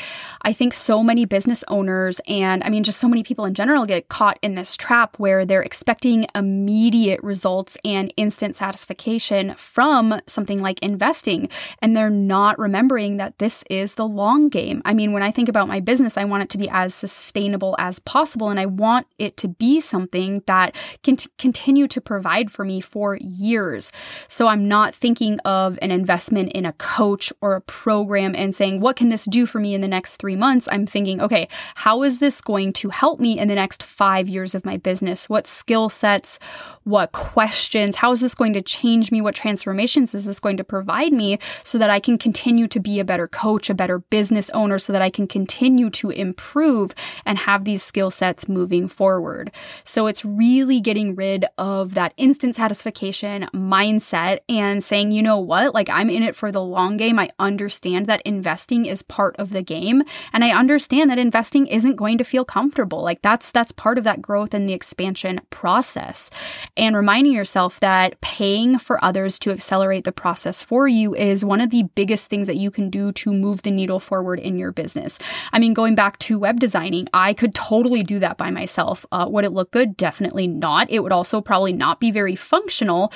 I 0.42 0.54
think 0.54 0.74
so 0.74 1.04
many 1.04 1.26
business 1.26 1.64
owners 1.68 2.22
and 2.28 2.64
I 2.64 2.70
mean, 2.70 2.84
just 2.84 3.00
so 3.00 3.08
many 3.08 3.24
people 3.24 3.46
in 3.46 3.54
general 3.54 3.86
get 3.86 4.08
caught 4.08 4.40
in 4.42 4.56
this 4.56 4.78
trap 4.78 5.20
where 5.20 5.46
they're 5.46 5.62
expecting 5.62 6.28
immediate 6.34 7.22
results 7.24 7.78
and 7.84 8.14
instant 8.16 8.56
satisfaction 8.56 9.54
from 9.58 10.22
something 10.28 10.60
like 10.60 10.80
investing. 10.80 11.50
And 11.82 11.96
they're 11.96 12.10
not 12.10 12.58
remembering 12.58 13.18
that 13.18 13.38
this 13.40 13.64
is 13.70 13.96
the 13.96 14.08
long 14.08 14.50
game. 14.50 14.82
I 14.86 14.94
mean, 14.94 15.12
when 15.12 15.24
I 15.24 15.32
think 15.32 15.50
about 15.50 15.68
my 15.68 15.80
business, 15.80 16.18
I 16.18 16.26
want 16.26 16.44
it 16.44 16.50
to 16.52 16.58
be 16.58 16.70
as 16.70 16.96
sustainable 16.96 17.76
as 17.80 18.00
possible. 18.00 18.50
And 18.50 18.60
I 18.60 18.66
want 18.66 19.08
it 19.18 19.36
to 19.38 19.48
be 19.48 19.82
something 19.82 20.42
that 20.48 20.76
can 21.04 21.18
t- 21.18 21.30
continue 21.38 21.75
continue 21.76 21.88
to 21.90 22.00
provide 22.00 22.50
for 22.50 22.64
me 22.64 22.80
for 22.80 23.18
years. 23.18 23.92
So 24.30 24.48
I'm 24.48 24.66
not 24.66 24.96
thinking 24.96 25.40
of 25.40 25.78
an 25.82 25.92
investment 25.92 26.54
in 26.54 26.66
a 26.66 26.72
coach 26.74 27.34
or 27.42 27.56
a 27.56 27.62
program 27.62 28.34
and 28.34 28.56
saying, 28.56 28.80
what 28.80 28.96
can 28.96 29.10
this 29.10 29.26
do 29.26 29.46
for 29.46 29.60
me 29.60 29.76
in 29.76 29.82
the 29.82 29.88
next 29.88 30.16
three 30.16 30.38
months? 30.38 30.70
I'm 30.72 30.86
thinking, 30.86 31.20
okay, 31.20 31.50
how 31.76 32.04
is 32.04 32.20
this 32.20 32.40
going 32.40 32.72
to 32.74 32.90
help 32.90 33.20
me 33.20 33.38
in 33.38 33.50
the 33.50 33.56
next 33.56 33.84
five 33.84 34.30
years 34.30 34.56
of 34.56 34.64
my 34.64 34.78
business? 34.78 35.28
What 35.28 35.48
skill 35.48 35.90
sets, 35.90 36.40
what 36.86 37.12
questions, 37.12 37.98
how 37.98 38.14
is 38.14 38.22
this 38.22 38.36
going 38.36 38.54
to 38.54 38.62
change 38.62 39.12
me? 39.12 39.20
What 39.20 39.36
transformations 39.36 40.16
is 40.16 40.24
this 40.24 40.40
going 40.40 40.58
to 40.58 40.64
provide 40.64 41.12
me 41.12 41.40
so 41.66 41.78
that 41.78 41.90
I 41.90 42.00
can 42.00 42.18
continue 42.18 42.70
to 42.70 42.80
be 42.80 43.02
a 43.02 43.06
better 43.06 43.28
coach, 43.28 43.70
a 43.70 43.74
better 43.74 44.00
business 44.00 44.50
owner, 44.52 44.80
so 44.80 44.94
that 44.94 45.02
I 45.02 45.10
can 45.10 45.28
continue 45.28 45.90
to 45.90 46.10
improve 46.10 46.96
and 47.26 47.38
have 47.38 47.66
these 47.66 47.84
skill 47.84 48.12
sets 48.12 48.48
moving 48.48 48.88
forward. 48.88 49.52
So 49.84 50.08
it's 50.08 50.24
really 50.24 50.80
getting 50.80 51.16
rid 51.16 51.44
of 51.58 51.65
that 51.66 52.14
instant 52.18 52.56
satisfaction 52.56 53.48
mindset 53.54 54.40
and 54.48 54.84
saying, 54.84 55.12
you 55.12 55.24
know 55.24 55.40
what, 55.40 55.74
like 55.74 55.90
I'm 55.90 56.10
in 56.10 56.24
it 56.24 56.36
for 56.36 56.52
the 56.52 56.64
long 56.64 56.98
game. 56.98 57.18
I 57.18 57.30
understand 57.40 58.06
that 58.08 58.22
investing 58.22 58.86
is 58.86 59.02
part 59.02 59.36
of 59.38 59.50
the 59.50 59.62
game 59.62 60.04
and 60.32 60.44
I 60.44 60.52
understand 60.52 61.10
that 61.10 61.18
investing 61.18 61.68
isn't 61.68 61.96
going 61.96 62.18
to 62.20 62.24
feel 62.24 62.46
comfortable. 62.46 63.02
Like 63.02 63.22
that's 63.22 63.52
that's 63.52 63.72
part 63.72 63.98
of 63.98 64.04
that 64.04 64.22
growth 64.22 64.54
and 64.54 64.70
the 64.70 64.74
expansion 64.74 65.42
process. 65.50 66.30
And 66.78 66.96
reminding 66.96 67.34
yourself 67.34 67.80
that 67.80 68.22
paying 68.22 68.78
for 68.78 69.04
others 69.04 69.40
to 69.40 69.52
accelerate 69.52 70.04
the 70.04 70.12
process 70.12 70.62
for 70.62 70.88
you 70.88 71.16
is 71.16 71.44
one 71.44 71.62
of 71.62 71.72
the 71.72 71.84
biggest 71.96 72.28
things 72.28 72.48
that 72.48 72.58
you 72.58 72.70
can 72.70 72.90
do 72.90 73.12
to 73.14 73.34
move 73.34 73.64
the 73.64 73.72
needle 73.72 74.00
forward 74.00 74.40
in 74.40 74.58
your 74.58 74.72
business. 74.72 75.18
I 75.52 75.60
mean, 75.60 75.74
going 75.74 75.96
back 75.96 76.20
to 76.20 76.38
web 76.38 76.60
designing, 76.60 77.08
I 77.14 77.34
could 77.34 77.56
totally 77.56 78.04
do 78.04 78.20
that 78.20 78.38
by 78.38 78.52
myself. 78.52 79.06
Uh, 79.12 79.26
would 79.28 79.46
it 79.46 79.52
look 79.52 79.72
good? 79.72 79.98
Definitely 79.98 80.48
not. 80.48 80.90
It 80.92 81.00
would 81.00 81.12
also 81.12 81.42
probably 81.42 81.55
probably 81.56 81.72
not 81.72 82.02
be 82.02 82.12
very 82.12 82.36
functional. 82.36 83.14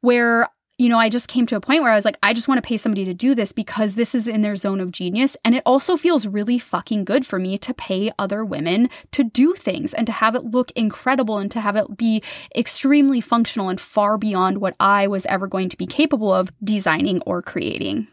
Where 0.00 0.48
you 0.78 0.88
know, 0.88 0.96
I 0.96 1.10
just 1.10 1.28
came 1.28 1.44
to 1.44 1.56
a 1.56 1.60
point 1.60 1.82
where 1.82 1.92
I 1.92 1.96
was 1.96 2.06
like, 2.06 2.16
I 2.22 2.32
just 2.32 2.48
want 2.48 2.56
to 2.56 2.66
pay 2.66 2.78
somebody 2.78 3.04
to 3.04 3.12
do 3.12 3.34
this 3.34 3.52
because 3.52 3.96
this 3.96 4.14
is 4.14 4.26
in 4.26 4.40
their 4.40 4.56
zone 4.56 4.80
of 4.80 4.92
genius. 4.92 5.36
And 5.44 5.54
it 5.54 5.62
also 5.66 5.98
feels 5.98 6.26
really 6.26 6.58
fucking 6.58 7.04
good 7.04 7.26
for 7.26 7.38
me 7.38 7.58
to 7.58 7.74
pay 7.74 8.10
other 8.18 8.46
women 8.46 8.88
to 9.12 9.22
do 9.22 9.52
things 9.52 9.92
and 9.92 10.06
to 10.06 10.12
have 10.14 10.34
it 10.34 10.44
look 10.44 10.70
incredible 10.70 11.36
and 11.36 11.50
to 11.50 11.60
have 11.60 11.76
it 11.76 11.98
be 11.98 12.22
extremely 12.56 13.20
functional 13.20 13.68
and 13.68 13.78
far 13.78 14.16
beyond 14.16 14.62
what 14.62 14.74
I 14.80 15.06
was 15.06 15.26
ever 15.26 15.46
going 15.46 15.68
to 15.68 15.76
be 15.76 15.86
capable 15.86 16.32
of 16.32 16.50
designing 16.64 17.20
or 17.26 17.42
creating. 17.42 18.06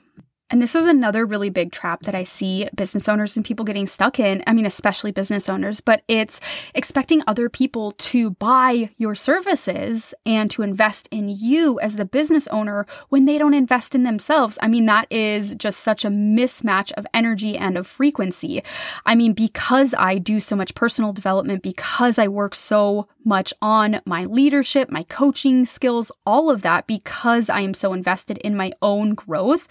And 0.49 0.61
this 0.61 0.75
is 0.75 0.85
another 0.85 1.25
really 1.25 1.49
big 1.49 1.73
trap 1.73 2.03
that 2.03 2.15
I 2.15 2.23
see 2.23 2.69
business 2.73 3.09
owners 3.09 3.35
and 3.35 3.45
people 3.45 3.65
getting 3.65 3.85
stuck 3.85 4.17
in. 4.17 4.41
I 4.47 4.53
mean, 4.53 4.65
especially 4.65 5.11
business 5.11 5.49
owners, 5.49 5.81
but 5.81 6.03
it's 6.07 6.39
expecting 6.73 7.21
other 7.27 7.49
people 7.49 7.91
to 7.93 8.29
buy 8.31 8.89
your 8.97 9.13
services 9.13 10.13
and 10.25 10.49
to 10.51 10.61
invest 10.61 11.09
in 11.11 11.27
you 11.27 11.81
as 11.81 11.97
the 11.97 12.05
business 12.05 12.47
owner 12.47 12.85
when 13.09 13.25
they 13.25 13.37
don't 13.37 13.53
invest 13.53 13.93
in 13.93 14.03
themselves. 14.03 14.57
I 14.61 14.69
mean, 14.69 14.85
that 14.85 15.11
is 15.11 15.53
just 15.55 15.81
such 15.81 16.05
a 16.05 16.09
mismatch 16.09 16.93
of 16.93 17.05
energy 17.13 17.57
and 17.57 17.77
of 17.77 17.85
frequency. 17.85 18.63
I 19.05 19.15
mean, 19.15 19.33
because 19.33 19.93
I 19.97 20.17
do 20.17 20.39
so 20.39 20.55
much 20.55 20.75
personal 20.75 21.11
development, 21.11 21.61
because 21.61 22.17
I 22.17 22.29
work 22.29 22.55
so 22.55 23.09
much 23.25 23.53
on 23.61 23.99
my 24.05 24.23
leadership, 24.23 24.89
my 24.89 25.03
coaching 25.03 25.65
skills, 25.65 26.09
all 26.25 26.49
of 26.49 26.61
that, 26.61 26.87
because 26.87 27.49
I 27.49 27.59
am 27.59 27.73
so 27.73 27.91
invested 27.91 28.37
in 28.37 28.55
my 28.55 28.71
own 28.81 29.13
growth 29.13 29.67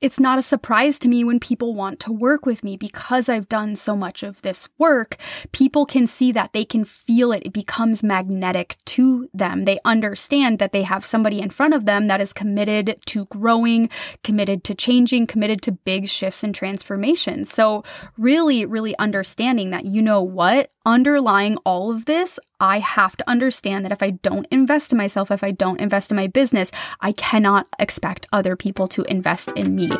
it's 0.00 0.20
not 0.20 0.38
a 0.38 0.42
surprise 0.42 0.98
to 1.00 1.08
me 1.08 1.24
when 1.24 1.40
people 1.40 1.74
want 1.74 1.98
to 2.00 2.12
work 2.12 2.46
with 2.46 2.62
me 2.62 2.76
because 2.76 3.28
I've 3.28 3.48
done 3.48 3.74
so 3.74 3.96
much 3.96 4.22
of 4.22 4.40
this 4.42 4.68
work. 4.78 5.16
People 5.50 5.86
can 5.86 6.06
see 6.06 6.30
that, 6.32 6.52
they 6.52 6.64
can 6.64 6.84
feel 6.84 7.32
it. 7.32 7.42
It 7.44 7.52
becomes 7.52 8.02
magnetic 8.04 8.76
to 8.86 9.28
them. 9.34 9.64
They 9.64 9.80
understand 9.84 10.60
that 10.60 10.72
they 10.72 10.82
have 10.82 11.04
somebody 11.04 11.40
in 11.40 11.50
front 11.50 11.74
of 11.74 11.84
them 11.84 12.06
that 12.06 12.20
is 12.20 12.32
committed 12.32 13.00
to 13.06 13.24
growing, 13.26 13.88
committed 14.22 14.62
to 14.64 14.74
changing, 14.74 15.26
committed 15.26 15.62
to 15.62 15.72
big 15.72 16.08
shifts 16.08 16.44
and 16.44 16.54
transformations. 16.54 17.52
So, 17.52 17.82
really, 18.16 18.66
really 18.66 18.96
understanding 18.98 19.70
that, 19.70 19.84
you 19.84 20.00
know 20.00 20.22
what, 20.22 20.70
underlying 20.88 21.58
all 21.58 21.90
of 21.92 22.06
this, 22.06 22.40
I 22.60 22.78
have 22.78 23.14
to 23.18 23.28
understand 23.28 23.84
that 23.84 23.92
if 23.92 24.02
I 24.02 24.10
don't 24.10 24.46
invest 24.50 24.90
in 24.90 24.98
myself, 24.98 25.30
if 25.30 25.44
I 25.44 25.50
don't 25.50 25.80
invest 25.80 26.10
in 26.10 26.16
my 26.16 26.26
business, 26.26 26.70
I 27.00 27.12
cannot 27.12 27.66
expect 27.78 28.26
other 28.32 28.56
people 28.56 28.88
to 28.88 29.02
invest 29.02 29.52
in 29.52 29.76
me. 29.76 29.90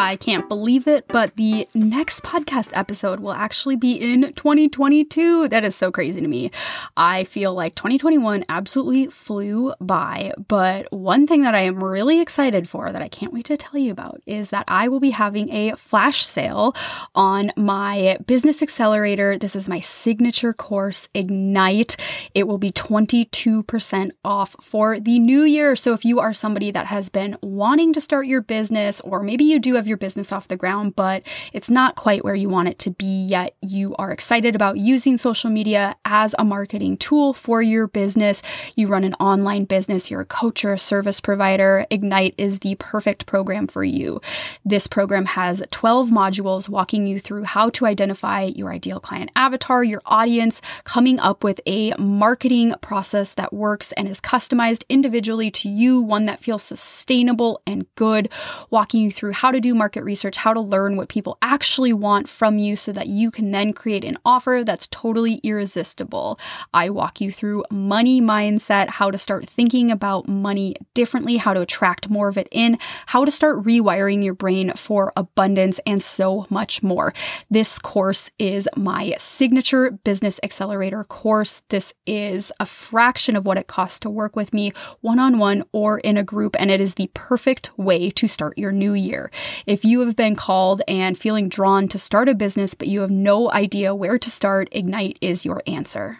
I 0.00 0.16
can't 0.16 0.48
believe 0.48 0.88
it, 0.88 1.06
but 1.08 1.36
the 1.36 1.68
next 1.74 2.22
podcast 2.22 2.70
episode 2.72 3.20
will 3.20 3.34
actually 3.34 3.76
be 3.76 3.92
in 3.92 4.32
2022. 4.32 5.48
That 5.48 5.62
is 5.62 5.76
so 5.76 5.92
crazy 5.92 6.22
to 6.22 6.26
me. 6.26 6.50
I 6.96 7.24
feel 7.24 7.52
like 7.52 7.74
2021 7.74 8.46
absolutely 8.48 9.08
flew 9.08 9.74
by, 9.78 10.32
but 10.48 10.90
one 10.90 11.26
thing 11.26 11.42
that 11.42 11.54
I 11.54 11.60
am 11.60 11.84
really 11.84 12.18
excited 12.18 12.66
for 12.66 12.90
that 12.90 13.02
I 13.02 13.08
can't 13.08 13.34
wait 13.34 13.44
to 13.44 13.58
tell 13.58 13.78
you 13.78 13.92
about 13.92 14.22
is 14.26 14.48
that 14.48 14.64
I 14.68 14.88
will 14.88 15.00
be 15.00 15.10
having 15.10 15.52
a 15.52 15.76
flash 15.76 16.24
sale 16.24 16.74
on 17.14 17.50
my 17.58 18.16
business 18.26 18.62
accelerator. 18.62 19.36
This 19.36 19.54
is 19.54 19.68
my 19.68 19.80
signature 19.80 20.54
course, 20.54 21.10
Ignite. 21.12 21.96
It 22.34 22.48
will 22.48 22.56
be 22.56 22.70
22% 22.70 24.10
off 24.24 24.56
for 24.62 24.98
the 24.98 25.18
new 25.18 25.42
year. 25.42 25.76
So 25.76 25.92
if 25.92 26.06
you 26.06 26.20
are 26.20 26.32
somebody 26.32 26.70
that 26.70 26.86
has 26.86 27.10
been 27.10 27.36
wanting 27.42 27.92
to 27.92 28.00
start 28.00 28.26
your 28.26 28.40
business, 28.40 29.02
or 29.02 29.22
maybe 29.22 29.44
you 29.44 29.58
do 29.58 29.74
have 29.74 29.89
your 29.90 29.98
business 29.98 30.32
off 30.32 30.48
the 30.48 30.56
ground, 30.56 30.96
but 30.96 31.22
it's 31.52 31.68
not 31.68 31.96
quite 31.96 32.24
where 32.24 32.34
you 32.34 32.48
want 32.48 32.68
it 32.68 32.78
to 32.78 32.90
be 32.90 33.26
yet. 33.26 33.56
You 33.60 33.94
are 33.96 34.10
excited 34.10 34.54
about 34.54 34.78
using 34.78 35.18
social 35.18 35.50
media 35.50 35.96
as 36.06 36.34
a 36.38 36.44
marketing 36.44 36.96
tool 36.96 37.34
for 37.34 37.60
your 37.60 37.86
business. 37.86 38.40
You 38.76 38.88
run 38.88 39.04
an 39.04 39.14
online 39.14 39.64
business, 39.64 40.10
you're 40.10 40.22
a 40.22 40.26
coach 40.26 40.64
or 40.64 40.72
a 40.72 40.78
service 40.78 41.20
provider. 41.20 41.86
Ignite 41.90 42.34
is 42.38 42.60
the 42.60 42.76
perfect 42.76 43.26
program 43.26 43.66
for 43.66 43.84
you. 43.84 44.22
This 44.64 44.86
program 44.86 45.26
has 45.26 45.62
12 45.70 46.08
modules 46.08 46.68
walking 46.68 47.06
you 47.06 47.20
through 47.20 47.44
how 47.44 47.68
to 47.70 47.84
identify 47.84 48.44
your 48.44 48.72
ideal 48.72 49.00
client 49.00 49.30
avatar, 49.36 49.84
your 49.84 50.02
audience, 50.06 50.62
coming 50.84 51.18
up 51.20 51.44
with 51.44 51.60
a 51.66 51.92
marketing 51.98 52.74
process 52.80 53.34
that 53.34 53.52
works 53.52 53.92
and 53.92 54.06
is 54.06 54.20
customized 54.20 54.84
individually 54.88 55.50
to 55.50 55.68
you, 55.68 56.00
one 56.00 56.26
that 56.26 56.40
feels 56.40 56.62
sustainable 56.62 57.60
and 57.66 57.86
good, 57.96 58.28
walking 58.70 59.02
you 59.02 59.10
through 59.10 59.32
how 59.32 59.50
to 59.50 59.60
do 59.60 59.69
do 59.70 59.74
market 59.74 60.02
research, 60.02 60.36
how 60.36 60.52
to 60.52 60.60
learn 60.60 60.96
what 60.96 61.08
people 61.08 61.38
actually 61.42 61.92
want 61.92 62.28
from 62.28 62.58
you 62.58 62.76
so 62.76 62.90
that 62.92 63.06
you 63.06 63.30
can 63.30 63.52
then 63.52 63.72
create 63.72 64.04
an 64.04 64.18
offer 64.24 64.62
that's 64.64 64.88
totally 64.88 65.34
irresistible. 65.44 66.38
I 66.74 66.90
walk 66.90 67.20
you 67.20 67.30
through 67.30 67.64
money 67.70 68.20
mindset, 68.20 68.88
how 68.88 69.10
to 69.10 69.18
start 69.18 69.48
thinking 69.48 69.90
about 69.90 70.28
money 70.28 70.74
differently, 70.94 71.36
how 71.36 71.54
to 71.54 71.60
attract 71.60 72.10
more 72.10 72.28
of 72.28 72.36
it 72.36 72.48
in, 72.50 72.78
how 73.06 73.24
to 73.24 73.30
start 73.30 73.62
rewiring 73.62 74.24
your 74.24 74.34
brain 74.34 74.72
for 74.74 75.12
abundance, 75.16 75.78
and 75.86 76.02
so 76.02 76.46
much 76.50 76.82
more. 76.82 77.14
This 77.48 77.78
course 77.78 78.30
is 78.38 78.68
my 78.76 79.14
signature 79.18 79.92
business 80.02 80.40
accelerator 80.42 81.04
course. 81.04 81.62
This 81.68 81.94
is 82.06 82.50
a 82.58 82.66
fraction 82.66 83.36
of 83.36 83.46
what 83.46 83.58
it 83.58 83.68
costs 83.68 84.00
to 84.00 84.10
work 84.10 84.34
with 84.34 84.52
me 84.52 84.72
one 85.00 85.20
on 85.20 85.38
one 85.38 85.62
or 85.72 86.00
in 86.00 86.16
a 86.16 86.24
group, 86.24 86.56
and 86.58 86.70
it 86.70 86.80
is 86.80 86.94
the 86.94 87.10
perfect 87.14 87.70
way 87.78 88.10
to 88.10 88.26
start 88.26 88.58
your 88.58 88.72
new 88.72 88.94
year. 88.94 89.30
If 89.66 89.84
you 89.84 90.00
have 90.00 90.16
been 90.16 90.36
called 90.36 90.82
and 90.88 91.18
feeling 91.18 91.48
drawn 91.48 91.88
to 91.88 91.98
start 91.98 92.28
a 92.28 92.34
business, 92.34 92.74
but 92.74 92.88
you 92.88 93.00
have 93.00 93.10
no 93.10 93.50
idea 93.50 93.94
where 93.94 94.18
to 94.18 94.30
start, 94.30 94.68
Ignite 94.72 95.18
is 95.20 95.44
your 95.44 95.62
answer. 95.66 96.18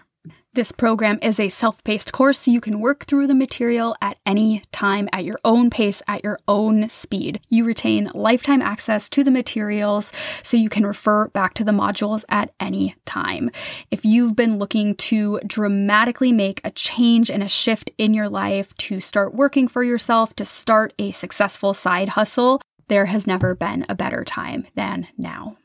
This 0.53 0.73
program 0.73 1.21
is 1.23 1.39
a 1.39 1.49
self 1.49 1.83
paced 1.85 2.11
course, 2.11 2.41
so 2.41 2.51
you 2.51 2.61
can 2.61 2.81
work 2.81 3.05
through 3.05 3.29
the 3.29 3.37
material 3.37 3.95
at 4.03 4.19
any 4.27 4.65
time 4.73 5.09
at 5.13 5.25
your 5.25 5.39
own 5.45 5.71
pace, 5.71 6.03
at 6.09 6.25
your 6.25 6.41
own 6.49 6.89
speed. 6.89 7.39
You 7.49 7.65
retain 7.65 8.11
lifetime 8.15 8.61
access 8.61 9.09
to 9.11 9.23
the 9.23 9.31
materials, 9.31 10.13
so 10.43 10.57
you 10.57 10.69
can 10.69 10.85
refer 10.85 11.29
back 11.29 11.55
to 11.55 11.63
the 11.63 11.71
modules 11.71 12.25
at 12.29 12.53
any 12.59 12.97
time. 13.05 13.53
If 13.93 14.05
you've 14.05 14.35
been 14.35 14.59
looking 14.59 14.97
to 14.97 15.39
dramatically 15.47 16.33
make 16.33 16.61
a 16.65 16.73
change 16.73 17.31
and 17.31 17.45
a 17.45 17.49
shift 17.49 17.93
in 17.97 18.13
your 18.13 18.29
life, 18.29 18.75
to 18.79 18.99
start 18.99 19.33
working 19.33 19.69
for 19.69 19.85
yourself, 19.85 20.35
to 20.35 20.45
start 20.45 20.93
a 20.99 21.13
successful 21.13 21.75
side 21.75 22.09
hustle, 22.09 22.61
there 22.91 23.07
has 23.07 23.27
never 23.27 23.55
been 23.55 23.87
a 23.89 23.95
better 23.95 24.25
time 24.25 24.67
than 24.75 25.07
now. 25.17 25.57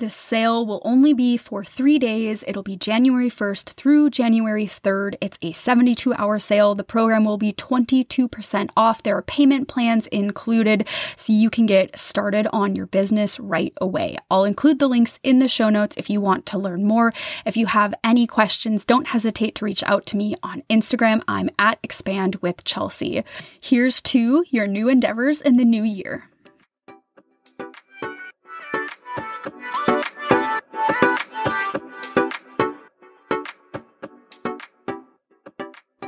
This 0.00 0.14
sale 0.14 0.64
will 0.64 0.80
only 0.82 1.12
be 1.12 1.36
for 1.36 1.62
three 1.62 1.98
days. 1.98 2.42
It'll 2.46 2.62
be 2.62 2.76
January 2.76 3.28
1st 3.28 3.74
through 3.74 4.08
January 4.08 4.64
3rd. 4.64 5.16
It's 5.20 5.38
a 5.42 5.52
72 5.52 6.14
hour 6.14 6.38
sale. 6.38 6.74
The 6.74 6.84
program 6.84 7.26
will 7.26 7.36
be 7.36 7.52
22% 7.52 8.70
off. 8.78 9.02
There 9.02 9.14
are 9.18 9.22
payment 9.22 9.68
plans 9.68 10.06
included, 10.06 10.88
so 11.16 11.34
you 11.34 11.50
can 11.50 11.66
get 11.66 11.98
started 11.98 12.46
on 12.50 12.74
your 12.74 12.86
business 12.86 13.38
right 13.38 13.74
away. 13.78 14.16
I'll 14.30 14.44
include 14.44 14.78
the 14.78 14.88
links 14.88 15.18
in 15.22 15.38
the 15.38 15.48
show 15.48 15.68
notes 15.68 15.98
if 15.98 16.08
you 16.08 16.18
want 16.18 16.46
to 16.46 16.58
learn 16.58 16.86
more. 16.86 17.12
If 17.44 17.58
you 17.58 17.66
have 17.66 17.92
any 18.02 18.26
questions, 18.26 18.86
don't 18.86 19.08
hesitate 19.08 19.54
to 19.56 19.66
reach 19.66 19.82
out 19.82 20.06
to 20.06 20.16
me 20.16 20.34
on 20.42 20.62
Instagram. 20.70 21.22
I'm 21.28 21.50
at 21.58 21.78
Expand 21.82 22.36
with 22.36 22.64
Chelsea. 22.64 23.22
Here's 23.60 24.00
to 24.02 24.44
your 24.48 24.66
new 24.66 24.88
endeavors 24.88 25.42
in 25.42 25.58
the 25.58 25.64
new 25.66 25.82
year. 25.82 26.29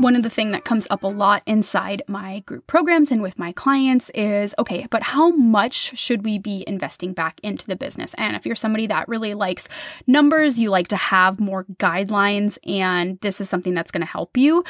One 0.02 0.16
of 0.16 0.24
the 0.24 0.30
thing 0.30 0.50
that 0.50 0.64
comes 0.64 0.86
up 0.90 1.04
a 1.04 1.06
lot 1.06 1.42
inside 1.46 2.02
my 2.08 2.40
group 2.40 2.66
programs 2.66 3.12
and 3.12 3.22
with 3.22 3.38
my 3.38 3.52
clients 3.52 4.10
is 4.10 4.52
okay, 4.58 4.86
but 4.90 5.02
how 5.02 5.30
much 5.30 5.96
should 5.96 6.24
we 6.24 6.38
be 6.38 6.64
investing 6.66 7.12
back 7.12 7.38
into 7.44 7.66
the 7.68 7.76
business? 7.76 8.12
And 8.18 8.34
if 8.34 8.44
you're 8.44 8.56
somebody 8.56 8.88
that 8.88 9.08
really 9.08 9.34
likes 9.34 9.68
numbers, 10.08 10.58
you 10.58 10.70
like 10.70 10.88
to 10.88 10.96
have 10.96 11.38
more 11.38 11.64
guidelines 11.78 12.58
and 12.66 13.20
this 13.20 13.40
is 13.40 13.48
something 13.48 13.74
that's 13.74 13.92
going 13.92 14.00
to 14.00 14.06
help 14.06 14.36
you. 14.36 14.64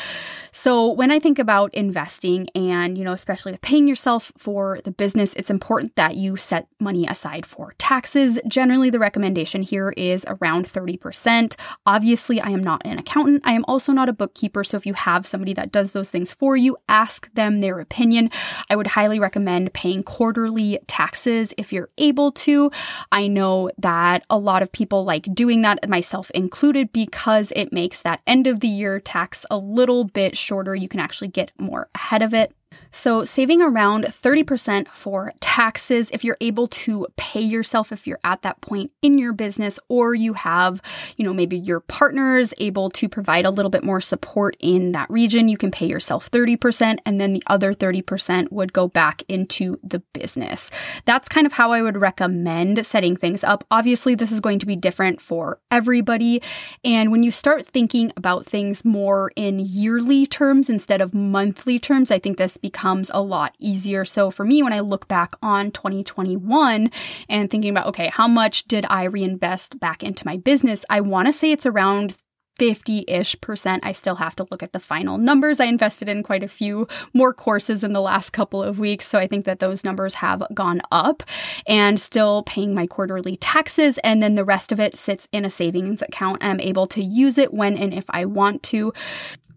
So 0.50 0.92
when 0.92 1.10
I 1.10 1.18
think 1.18 1.38
about 1.38 1.72
investing 1.72 2.48
and, 2.54 2.98
you 2.98 3.04
know, 3.04 3.12
especially 3.12 3.52
with 3.52 3.62
paying 3.62 3.88
yourself 3.88 4.32
for 4.36 4.80
the 4.84 4.90
business, 4.90 5.32
it's 5.34 5.50
important 5.50 5.96
that 5.96 6.16
you 6.16 6.36
set 6.36 6.68
money 6.78 7.06
aside 7.06 7.46
for 7.46 7.74
taxes. 7.78 8.38
Generally, 8.46 8.90
the 8.90 8.98
recommendation 8.98 9.62
here 9.62 9.94
is 9.96 10.26
around 10.28 10.66
30%. 10.68 11.56
Obviously, 11.86 12.38
I 12.38 12.50
am 12.50 12.62
not 12.62 12.82
an 12.84 12.98
accountant. 12.98 13.40
I 13.44 13.54
am 13.54 13.64
also 13.66 13.92
not 13.92 14.10
a 14.10 14.12
bookkeeper, 14.12 14.62
so 14.62 14.76
if 14.76 14.84
you 14.84 14.92
have 14.92 15.21
have 15.22 15.28
somebody 15.28 15.54
that 15.54 15.70
does 15.70 15.92
those 15.92 16.10
things 16.10 16.32
for 16.32 16.56
you, 16.56 16.76
ask 16.88 17.32
them 17.34 17.60
their 17.60 17.78
opinion. 17.78 18.28
I 18.68 18.76
would 18.76 18.88
highly 18.88 19.20
recommend 19.20 19.72
paying 19.72 20.02
quarterly 20.02 20.80
taxes 20.88 21.54
if 21.56 21.72
you're 21.72 21.88
able 21.96 22.32
to. 22.32 22.72
I 23.12 23.28
know 23.28 23.70
that 23.78 24.24
a 24.28 24.36
lot 24.36 24.62
of 24.62 24.72
people 24.72 25.04
like 25.04 25.32
doing 25.32 25.62
that, 25.62 25.88
myself 25.88 26.30
included, 26.32 26.92
because 26.92 27.52
it 27.54 27.72
makes 27.72 28.02
that 28.02 28.20
end 28.26 28.48
of 28.48 28.60
the 28.60 28.68
year 28.68 28.98
tax 28.98 29.46
a 29.48 29.56
little 29.56 30.04
bit 30.04 30.36
shorter. 30.36 30.74
You 30.74 30.88
can 30.88 31.00
actually 31.00 31.28
get 31.28 31.52
more 31.58 31.88
ahead 31.94 32.22
of 32.22 32.34
it. 32.34 32.52
So, 32.90 33.24
saving 33.24 33.62
around 33.62 34.04
30% 34.04 34.86
for 34.88 35.32
taxes 35.40 36.10
if 36.12 36.24
you're 36.24 36.36
able 36.40 36.68
to 36.68 37.06
pay 37.16 37.40
yourself 37.40 37.90
if 37.90 38.06
you're 38.06 38.20
at 38.22 38.42
that 38.42 38.60
point 38.60 38.90
in 39.00 39.16
your 39.16 39.32
business, 39.32 39.78
or 39.88 40.14
you 40.14 40.34
have, 40.34 40.82
you 41.16 41.24
know, 41.24 41.32
maybe 41.32 41.58
your 41.58 41.80
partner's 41.80 42.52
able 42.58 42.90
to 42.90 43.08
provide 43.08 43.46
a 43.46 43.50
little 43.50 43.70
bit 43.70 43.82
more 43.82 44.00
support 44.00 44.56
in 44.60 44.92
that 44.92 45.10
region, 45.10 45.48
you 45.48 45.56
can 45.56 45.70
pay 45.70 45.86
yourself 45.86 46.30
30%, 46.30 46.98
and 47.06 47.20
then 47.20 47.32
the 47.32 47.42
other 47.46 47.72
30% 47.72 48.52
would 48.52 48.72
go 48.72 48.88
back 48.88 49.22
into 49.28 49.78
the 49.82 50.00
business. 50.12 50.70
That's 51.06 51.28
kind 51.28 51.46
of 51.46 51.54
how 51.54 51.72
I 51.72 51.82
would 51.82 51.96
recommend 51.96 52.84
setting 52.84 53.16
things 53.16 53.42
up. 53.42 53.64
Obviously, 53.70 54.14
this 54.14 54.32
is 54.32 54.40
going 54.40 54.58
to 54.58 54.66
be 54.66 54.76
different 54.76 55.20
for 55.20 55.60
everybody. 55.70 56.42
And 56.84 57.10
when 57.10 57.22
you 57.22 57.30
start 57.30 57.66
thinking 57.66 58.12
about 58.16 58.46
things 58.46 58.84
more 58.84 59.32
in 59.36 59.58
yearly 59.60 60.26
terms 60.26 60.68
instead 60.68 61.00
of 61.00 61.14
monthly 61.14 61.78
terms, 61.78 62.10
I 62.10 62.18
think 62.18 62.36
this 62.36 62.58
becomes 62.62 63.10
a 63.12 63.20
lot 63.20 63.54
easier. 63.58 64.04
So 64.04 64.30
for 64.30 64.44
me, 64.44 64.62
when 64.62 64.72
I 64.72 64.80
look 64.80 65.08
back 65.08 65.34
on 65.42 65.70
2021 65.72 66.90
and 67.28 67.50
thinking 67.50 67.70
about, 67.70 67.88
okay, 67.88 68.08
how 68.12 68.28
much 68.28 68.64
did 68.64 68.86
I 68.88 69.04
reinvest 69.04 69.78
back 69.78 70.02
into 70.02 70.26
my 70.26 70.36
business? 70.36 70.84
I 70.88 71.00
want 71.00 71.26
to 71.26 71.32
say 71.32 71.52
it's 71.52 71.66
around 71.66 72.16
50 72.58 73.04
ish 73.08 73.40
percent. 73.40 73.84
I 73.84 73.92
still 73.92 74.16
have 74.16 74.36
to 74.36 74.46
look 74.50 74.62
at 74.62 74.72
the 74.72 74.80
final 74.80 75.18
numbers. 75.18 75.58
I 75.58 75.64
invested 75.64 76.08
in 76.08 76.22
quite 76.22 76.42
a 76.42 76.48
few 76.48 76.86
more 77.14 77.32
courses 77.32 77.82
in 77.82 77.92
the 77.92 78.00
last 78.00 78.30
couple 78.30 78.62
of 78.62 78.78
weeks. 78.78 79.08
So 79.08 79.18
I 79.18 79.26
think 79.26 79.46
that 79.46 79.58
those 79.58 79.84
numbers 79.84 80.14
have 80.14 80.44
gone 80.54 80.80
up 80.90 81.22
and 81.66 81.98
still 81.98 82.42
paying 82.44 82.74
my 82.74 82.86
quarterly 82.86 83.36
taxes. 83.36 83.98
And 84.04 84.22
then 84.22 84.34
the 84.34 84.44
rest 84.44 84.70
of 84.70 84.78
it 84.78 84.96
sits 84.96 85.28
in 85.32 85.44
a 85.44 85.50
savings 85.50 86.02
account 86.02 86.38
and 86.40 86.52
I'm 86.52 86.60
able 86.60 86.86
to 86.88 87.02
use 87.02 87.38
it 87.38 87.54
when 87.54 87.76
and 87.76 87.94
if 87.94 88.04
I 88.10 88.26
want 88.26 88.62
to 88.64 88.92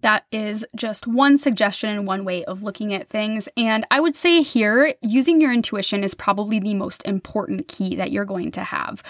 that 0.05 0.23
is 0.31 0.63
just 0.75 1.07
one 1.07 1.35
suggestion 1.35 1.89
and 1.89 2.05
one 2.05 2.25
way 2.25 2.45
of 2.45 2.61
looking 2.61 2.93
at 2.93 3.09
things. 3.09 3.49
And 3.57 3.87
I 3.89 3.99
would 3.99 4.15
say 4.15 4.43
here, 4.43 4.93
using 5.01 5.41
your 5.41 5.51
intuition 5.51 6.03
is 6.03 6.13
probably 6.13 6.59
the 6.59 6.75
most 6.75 7.01
important 7.05 7.67
key 7.67 7.95
that 7.95 8.11
you're 8.11 8.23
going 8.23 8.51
to 8.51 8.61
have 8.61 9.01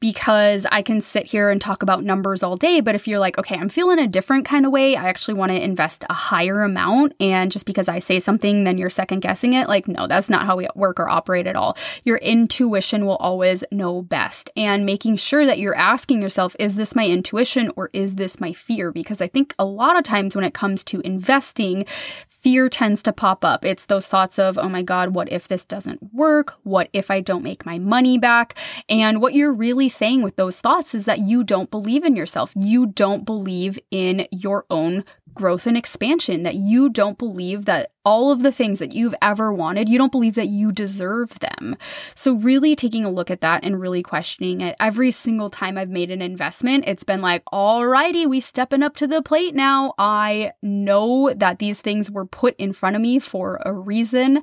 because 0.00 0.66
I 0.70 0.82
can 0.82 1.00
sit 1.00 1.24
here 1.24 1.48
and 1.48 1.62
talk 1.62 1.82
about 1.82 2.04
numbers 2.04 2.42
all 2.42 2.58
day. 2.58 2.82
But 2.82 2.94
if 2.94 3.08
you're 3.08 3.18
like, 3.18 3.38
okay, 3.38 3.56
I'm 3.56 3.70
feeling 3.70 3.98
a 3.98 4.06
different 4.06 4.44
kind 4.44 4.66
of 4.66 4.72
way, 4.72 4.96
I 4.96 5.08
actually 5.08 5.32
want 5.32 5.50
to 5.50 5.64
invest 5.64 6.04
a 6.10 6.12
higher 6.12 6.62
amount. 6.62 7.14
And 7.20 7.50
just 7.50 7.64
because 7.64 7.88
I 7.88 7.98
say 7.98 8.20
something, 8.20 8.64
then 8.64 8.76
you're 8.76 8.90
second 8.90 9.20
guessing 9.20 9.54
it, 9.54 9.66
like, 9.66 9.88
no, 9.88 10.06
that's 10.06 10.28
not 10.28 10.44
how 10.44 10.58
we 10.58 10.68
work 10.74 11.00
or 11.00 11.08
operate 11.08 11.46
at 11.46 11.56
all. 11.56 11.78
Your 12.04 12.18
intuition 12.18 13.06
will 13.06 13.16
always 13.16 13.64
know 13.72 14.02
best. 14.02 14.50
And 14.58 14.84
making 14.84 15.16
sure 15.16 15.46
that 15.46 15.58
you're 15.58 15.74
asking 15.74 16.20
yourself, 16.20 16.54
is 16.60 16.74
this 16.74 16.94
my 16.94 17.06
intuition 17.06 17.72
or 17.76 17.88
is 17.94 18.16
this 18.16 18.40
my 18.40 18.52
fear? 18.52 18.92
Because 18.92 19.22
I 19.22 19.28
think 19.28 19.54
a 19.58 19.64
lot 19.64 19.96
of 19.96 20.04
times 20.04 20.33
when 20.34 20.44
it 20.44 20.54
comes 20.54 20.84
to 20.84 21.00
investing, 21.00 21.86
fear 22.28 22.68
tends 22.68 23.02
to 23.02 23.12
pop 23.12 23.42
up. 23.44 23.64
It's 23.64 23.86
those 23.86 24.06
thoughts 24.06 24.38
of, 24.38 24.58
oh 24.58 24.68
my 24.68 24.82
God, 24.82 25.14
what 25.14 25.32
if 25.32 25.48
this 25.48 25.64
doesn't 25.64 26.12
work? 26.12 26.54
What 26.62 26.90
if 26.92 27.10
I 27.10 27.20
don't 27.20 27.42
make 27.42 27.64
my 27.64 27.78
money 27.78 28.18
back? 28.18 28.54
And 28.88 29.22
what 29.22 29.32
you're 29.32 29.52
really 29.52 29.88
saying 29.88 30.22
with 30.22 30.36
those 30.36 30.60
thoughts 30.60 30.94
is 30.94 31.06
that 31.06 31.20
you 31.20 31.42
don't 31.42 31.70
believe 31.70 32.04
in 32.04 32.16
yourself. 32.16 32.52
You 32.54 32.84
don't 32.84 33.24
believe 33.24 33.78
in 33.90 34.28
your 34.30 34.66
own 34.68 35.04
growth 35.34 35.66
and 35.66 35.76
expansion, 35.76 36.42
that 36.44 36.54
you 36.54 36.88
don't 36.88 37.18
believe 37.18 37.64
that 37.66 37.90
all 38.04 38.30
of 38.30 38.42
the 38.42 38.52
things 38.52 38.78
that 38.80 38.92
you've 38.92 39.14
ever 39.22 39.52
wanted, 39.52 39.88
you 39.88 39.96
don't 39.96 40.12
believe 40.12 40.34
that 40.34 40.48
you 40.48 40.70
deserve 40.70 41.38
them. 41.38 41.76
So, 42.14 42.34
really 42.34 42.76
taking 42.76 43.04
a 43.04 43.10
look 43.10 43.30
at 43.30 43.40
that 43.40 43.64
and 43.64 43.80
really 43.80 44.02
questioning 44.02 44.60
it. 44.60 44.76
Every 44.78 45.10
single 45.10 45.48
time 45.48 45.78
I've 45.78 45.88
made 45.88 46.10
an 46.10 46.20
investment, 46.20 46.84
it's 46.86 47.04
been 47.04 47.22
like, 47.22 47.44
alrighty, 47.46 48.26
we 48.26 48.40
stepping 48.40 48.82
up 48.82 48.96
to 48.96 49.06
the 49.06 49.22
plate 49.22 49.54
now. 49.54 49.94
I 49.98 50.52
know 50.62 51.32
that 51.34 51.58
these 51.58 51.80
things 51.80 52.10
were 52.10 52.26
put 52.26 52.54
in 52.56 52.74
front 52.74 52.96
of 52.96 53.02
me 53.02 53.18
for 53.18 53.60
a 53.64 53.72
reason. 53.72 54.42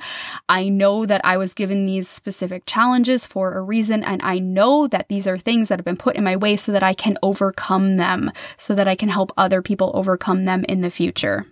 I 0.50 0.70
know 0.70 1.06
that 1.06 1.22
I 1.24 1.38
was 1.38 1.54
given 1.54 1.86
these 1.86 2.10
specific 2.10 2.66
challenges 2.66 3.28
for 3.28 3.54
a 3.54 3.62
reason. 3.62 4.04
And 4.04 4.22
I 4.24 4.40
know 4.40 4.88
that 4.88 5.08
these 5.08 5.28
are 5.28 5.38
things 5.38 5.70
that 5.70 5.78
have 5.78 5.86
been 5.86 5.98
put 5.98 6.16
in 6.16 6.24
my 6.24 6.36
way 6.36 6.56
so 6.56 6.72
that 6.72 6.84
I 6.84 6.94
can 6.94 7.18
overcome 7.22 7.98
them, 7.98 8.32
so 8.58 8.74
that 8.74 8.88
I 8.88 8.96
can 8.96 9.10
help 9.10 9.32
other 9.38 9.62
people 9.62 9.92
overcome 9.94 10.46
them 10.46 10.66
in 10.68 10.81
the 10.82 10.92
future 10.92 11.46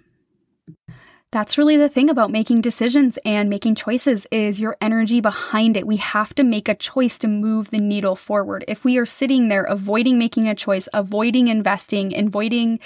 that's 1.32 1.60
really 1.60 1.78
the 1.78 1.89
thing 1.89 2.10
about 2.10 2.32
making 2.32 2.62
decisions 2.62 3.20
and 3.24 3.52
making 3.52 3.76
choices 3.76 4.26
is 4.32 4.60
your 4.60 4.76
energy 4.82 5.22
behind 5.22 5.78
it. 5.78 5.86
We 5.86 5.98
have 5.98 6.34
to 6.36 6.44
make 6.44 6.68
a 6.68 6.74
choice 6.74 7.20
to 7.20 7.28
move 7.28 7.70
the 7.70 7.78
needle 7.78 8.15
forward. 8.15 8.65
If 8.68 8.84
we 8.84 8.98
are 8.98 9.06
sitting 9.06 9.48
there 9.48 9.63
avoiding 9.63 10.18
making 10.18 10.48
a 10.48 10.56
choice, 10.56 10.89
avoiding 10.92 11.48
investing, 11.48 12.18
avoiding, 12.18 12.80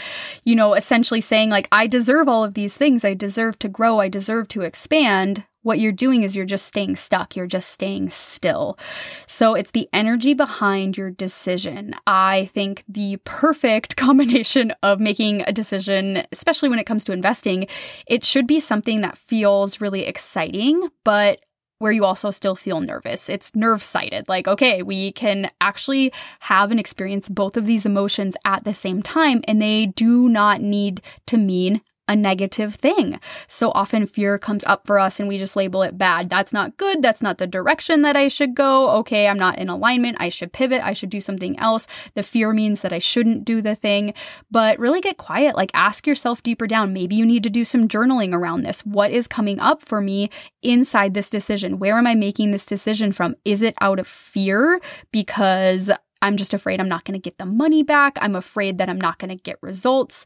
you 0.44 0.56
know, 0.56 0.74
essentially 0.74 1.22
saying 1.22 1.52
like 1.52 1.70
I 1.72 1.88
deserve 1.88 2.28
all 2.28 2.44
of 2.44 2.54
these 2.54 2.76
things, 2.76 3.06
I 3.06 3.14
deserve 3.14 3.58
to 3.60 3.70
grow, 3.70 4.00
I 4.00 4.10
deserve 4.10 4.50
to 4.50 4.62
expand, 4.62 5.46
what 5.64 5.80
you're 5.80 5.92
doing 5.92 6.24
is 6.24 6.36
you're 6.36 6.46
just 6.46 6.68
staying 6.68 6.96
stuck. 6.96 7.36
You're 7.36 7.48
just 7.48 7.72
staying 7.72 8.12
still. 8.12 8.78
So 9.26 9.56
it's 9.56 9.72
the 9.72 9.90
energy 9.92 10.34
behind 10.34 10.98
your 10.98 11.10
decision. 11.10 11.96
I 12.06 12.50
think 12.54 12.84
the 12.88 13.18
perfect 13.24 13.96
combination 13.98 14.74
of 14.84 15.00
making 15.00 15.42
a 15.42 15.52
decision, 15.52 16.24
especially 16.32 16.70
when 16.70 16.80
it 16.80 16.86
comes 16.86 17.04
to 17.06 17.12
investing, 17.12 17.68
it 18.08 18.24
should 18.24 18.46
be 18.46 18.60
something 18.60 19.02
that 19.02 19.18
feels 19.18 19.82
really 19.82 20.06
exciting, 20.06 20.90
but 21.04 21.40
where 21.80 21.92
you 21.92 22.06
also 22.06 22.32
still 22.32 22.56
feel 22.56 22.80
nervous. 22.80 23.28
It's 23.28 23.54
nerve 23.56 23.84
sighted. 23.84 24.30
Like, 24.30 24.48
okay, 24.48 24.84
we 24.84 25.12
can 25.12 25.52
actually 25.60 26.14
have 26.40 26.72
and 26.72 26.80
experience 26.80 27.28
both 27.28 27.58
of 27.58 27.66
these 27.66 27.86
emotions 27.86 28.38
at 28.46 28.64
the 28.64 28.74
same 28.74 29.02
time, 29.02 29.42
and 29.50 29.62
they 29.62 29.88
do 29.88 30.30
not 30.30 30.62
need 30.62 31.02
to 31.28 31.38
mean 31.38 31.82
a 32.08 32.16
negative 32.16 32.76
thing. 32.76 33.20
So 33.48 33.72
often 33.74 34.06
fear 34.06 34.38
comes 34.38 34.64
up 34.66 34.86
for 34.86 35.00
us 35.00 35.20
and 35.20 35.30
we 35.30 35.38
just 35.38 35.56
label 35.56 35.84
it 35.84 35.98
bad. 35.98 36.30
That's 36.30 36.52
not 36.52 36.78
good. 36.78 37.02
That's 37.02 37.22
not 37.22 37.38
the 37.38 37.48
direction 37.48 38.02
that 38.02 38.16
I 38.16 38.28
should 38.28 38.56
go. 38.56 38.90
Okay, 39.00 39.28
I'm 39.28 39.40
not 39.40 39.58
in 39.58 39.70
alignment. 39.70 40.18
I 40.20 40.30
should 40.30 40.52
pivot. 40.52 40.82
I 40.84 40.94
should 40.94 41.10
do 41.10 41.22
something 41.22 41.58
else. 41.60 41.88
The 42.14 42.24
fear 42.24 42.52
means 42.52 42.82
that 42.82 42.94
I 42.94 43.00
shouldn't 43.00 43.46
do 43.46 43.62
the 43.62 43.76
thing. 43.76 44.14
But 44.52 44.80
really 44.80 45.02
get 45.02 45.18
quiet. 45.18 45.56
Like 45.56 45.72
ask 45.74 46.06
yourself 46.06 46.44
deeper 46.44 46.68
down. 46.68 46.94
Maybe 46.94 47.16
you 47.16 47.26
need 47.26 47.44
to 47.44 47.50
do 47.50 47.64
some 47.64 47.88
journaling 47.88 48.34
around 48.34 48.64
this. 48.64 48.86
What 48.86 49.12
is 49.12 49.28
coming 49.28 49.60
up 49.60 49.82
for 49.82 50.02
me 50.02 50.30
inside 50.62 51.14
this 51.14 51.30
decision? 51.30 51.80
Where 51.80 51.98
am 51.98 52.08
I 52.08 52.16
making 52.16 52.52
this 52.52 52.66
decision 52.66 53.14
from? 53.14 53.36
Is 53.46 53.62
it 53.62 53.76
out 53.80 54.00
of 54.00 54.08
fear 54.08 54.82
because 55.12 55.90
I'm 56.24 56.38
just 56.38 56.54
afraid 56.54 56.80
I'm 56.80 56.90
not 56.90 57.04
going 57.04 57.14
to 57.14 57.20
get 57.20 57.38
the 57.38 57.46
money 57.46 57.84
back. 57.84 58.18
I'm 58.22 58.36
afraid 58.36 58.78
that 58.78 58.90
I'm 58.90 59.00
not 59.00 59.20
going 59.20 59.30
to 59.30 59.36
get 59.36 59.58
results. 59.62 60.26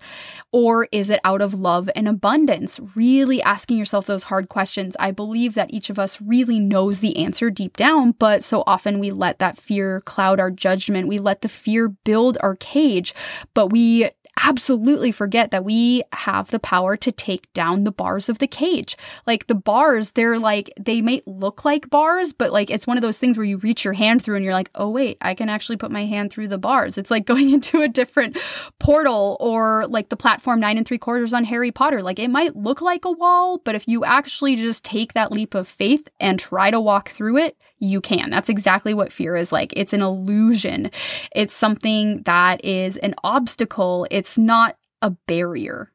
Or 0.51 0.87
is 0.91 1.09
it 1.09 1.19
out 1.23 1.41
of 1.41 1.53
love 1.53 1.89
and 1.95 2.07
abundance? 2.07 2.79
Really 2.95 3.41
asking 3.41 3.77
yourself 3.77 4.05
those 4.05 4.23
hard 4.23 4.47
questions. 4.47 4.95
I 4.99 5.11
believe 5.11 5.55
that 5.55 5.73
each 5.73 5.89
of 5.89 5.97
us 5.97 6.21
really 6.21 6.59
knows 6.59 6.99
the 6.99 7.17
answer 7.17 7.49
deep 7.49 7.75
down, 7.75 8.11
but 8.11 8.43
so 8.43 8.63
often 8.67 8.99
we 8.99 9.09
let 9.11 9.39
that 9.39 9.57
fear 9.57 10.01
cloud 10.01 10.39
our 10.39 10.51
judgment. 10.51 11.07
We 11.07 11.17
let 11.17 11.41
the 11.41 11.49
fear 11.49 11.89
build 11.89 12.37
our 12.41 12.55
cage, 12.55 13.15
but 13.55 13.67
we 13.67 14.09
absolutely 14.37 15.11
forget 15.11 15.51
that 15.51 15.65
we 15.65 16.03
have 16.13 16.51
the 16.51 16.59
power 16.59 16.95
to 16.97 17.11
take 17.11 17.51
down 17.53 17.83
the 17.83 17.91
bars 17.91 18.29
of 18.29 18.39
the 18.39 18.47
cage. 18.47 18.97
Like 19.25 19.47
the 19.47 19.55
bars, 19.55 20.11
they're 20.11 20.39
like, 20.39 20.71
they 20.79 21.01
may 21.01 21.21
look 21.25 21.65
like 21.65 21.89
bars, 21.89 22.33
but 22.33 22.51
like 22.51 22.69
it's 22.69 22.87
one 22.87 22.97
of 22.97 23.01
those 23.01 23.17
things 23.17 23.37
where 23.37 23.45
you 23.45 23.57
reach 23.57 23.83
your 23.83 23.93
hand 23.93 24.23
through 24.23 24.35
and 24.35 24.45
you're 24.45 24.53
like, 24.53 24.69
oh, 24.75 24.89
wait, 24.89 25.17
I 25.21 25.33
can 25.33 25.49
actually 25.49 25.77
put 25.77 25.91
my 25.91 26.05
hand 26.05 26.31
through 26.31 26.47
the 26.47 26.57
bars. 26.57 26.97
It's 26.97 27.11
like 27.11 27.25
going 27.27 27.51
into 27.51 27.81
a 27.81 27.87
different 27.87 28.37
portal 28.79 29.37
or 29.39 29.85
like 29.87 30.09
the 30.09 30.17
platform 30.17 30.59
nine 30.59 30.77
and 30.77 30.87
three 30.87 30.97
quarters 30.97 31.33
on 31.33 31.43
Harry 31.45 31.71
Potter. 31.71 32.01
Like 32.01 32.19
it 32.19 32.29
might 32.29 32.55
look 32.55 32.81
like 32.81 33.05
a 33.05 33.11
wall, 33.11 33.59
but 33.63 33.75
if 33.75 33.87
you 33.87 34.05
actually 34.05 34.55
just 34.55 34.83
take 34.83 35.13
that 35.13 35.31
leap 35.31 35.55
of 35.55 35.67
faith 35.67 36.07
and 36.19 36.39
try 36.39 36.71
to 36.71 36.79
walk 36.79 37.09
through 37.09 37.37
it, 37.37 37.57
you 37.79 38.01
can. 38.01 38.29
That's 38.29 38.49
exactly 38.49 38.93
what 38.93 39.13
fear 39.13 39.35
is 39.35 39.51
like. 39.51 39.73
It's 39.75 39.93
an 39.93 40.01
illusion. 40.01 40.91
It's 41.35 41.53
something 41.53 42.23
that 42.23 42.63
is 42.63 42.97
an 42.97 43.15
obstacle. 43.23 44.07
It's 44.11 44.37
not 44.37 44.77
a 45.01 45.11
barrier. 45.11 45.91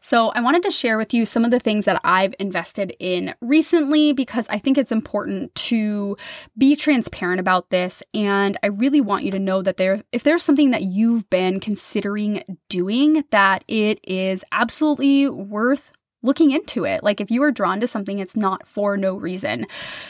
So, 0.00 0.30
I 0.30 0.40
wanted 0.40 0.64
to 0.64 0.70
share 0.70 0.98
with 0.98 1.14
you 1.14 1.24
some 1.24 1.44
of 1.44 1.50
the 1.50 1.60
things 1.60 1.84
that 1.84 2.00
I've 2.04 2.34
invested 2.38 2.94
in 2.98 3.34
recently 3.40 4.12
because 4.12 4.46
I 4.48 4.58
think 4.58 4.76
it's 4.76 4.92
important 4.92 5.54
to 5.54 6.16
be 6.58 6.76
transparent 6.76 7.40
about 7.40 7.70
this. 7.70 8.02
And 8.12 8.58
I 8.62 8.66
really 8.66 9.00
want 9.00 9.24
you 9.24 9.30
to 9.30 9.38
know 9.38 9.62
that 9.62 9.76
there, 9.76 10.02
if 10.12 10.24
there's 10.24 10.42
something 10.42 10.72
that 10.72 10.82
you've 10.82 11.28
been 11.30 11.60
considering 11.60 12.42
doing, 12.68 13.24
that 13.30 13.64
it 13.68 14.00
is 14.02 14.44
absolutely 14.52 15.28
worth 15.28 15.92
looking 16.22 16.50
into 16.50 16.84
it. 16.84 17.02
Like 17.02 17.20
if 17.20 17.30
you 17.30 17.42
are 17.42 17.50
drawn 17.50 17.80
to 17.80 17.86
something, 17.86 18.18
it's 18.18 18.36
not 18.36 18.66
for 18.66 18.96
no 18.96 19.14
reason. 19.14 19.66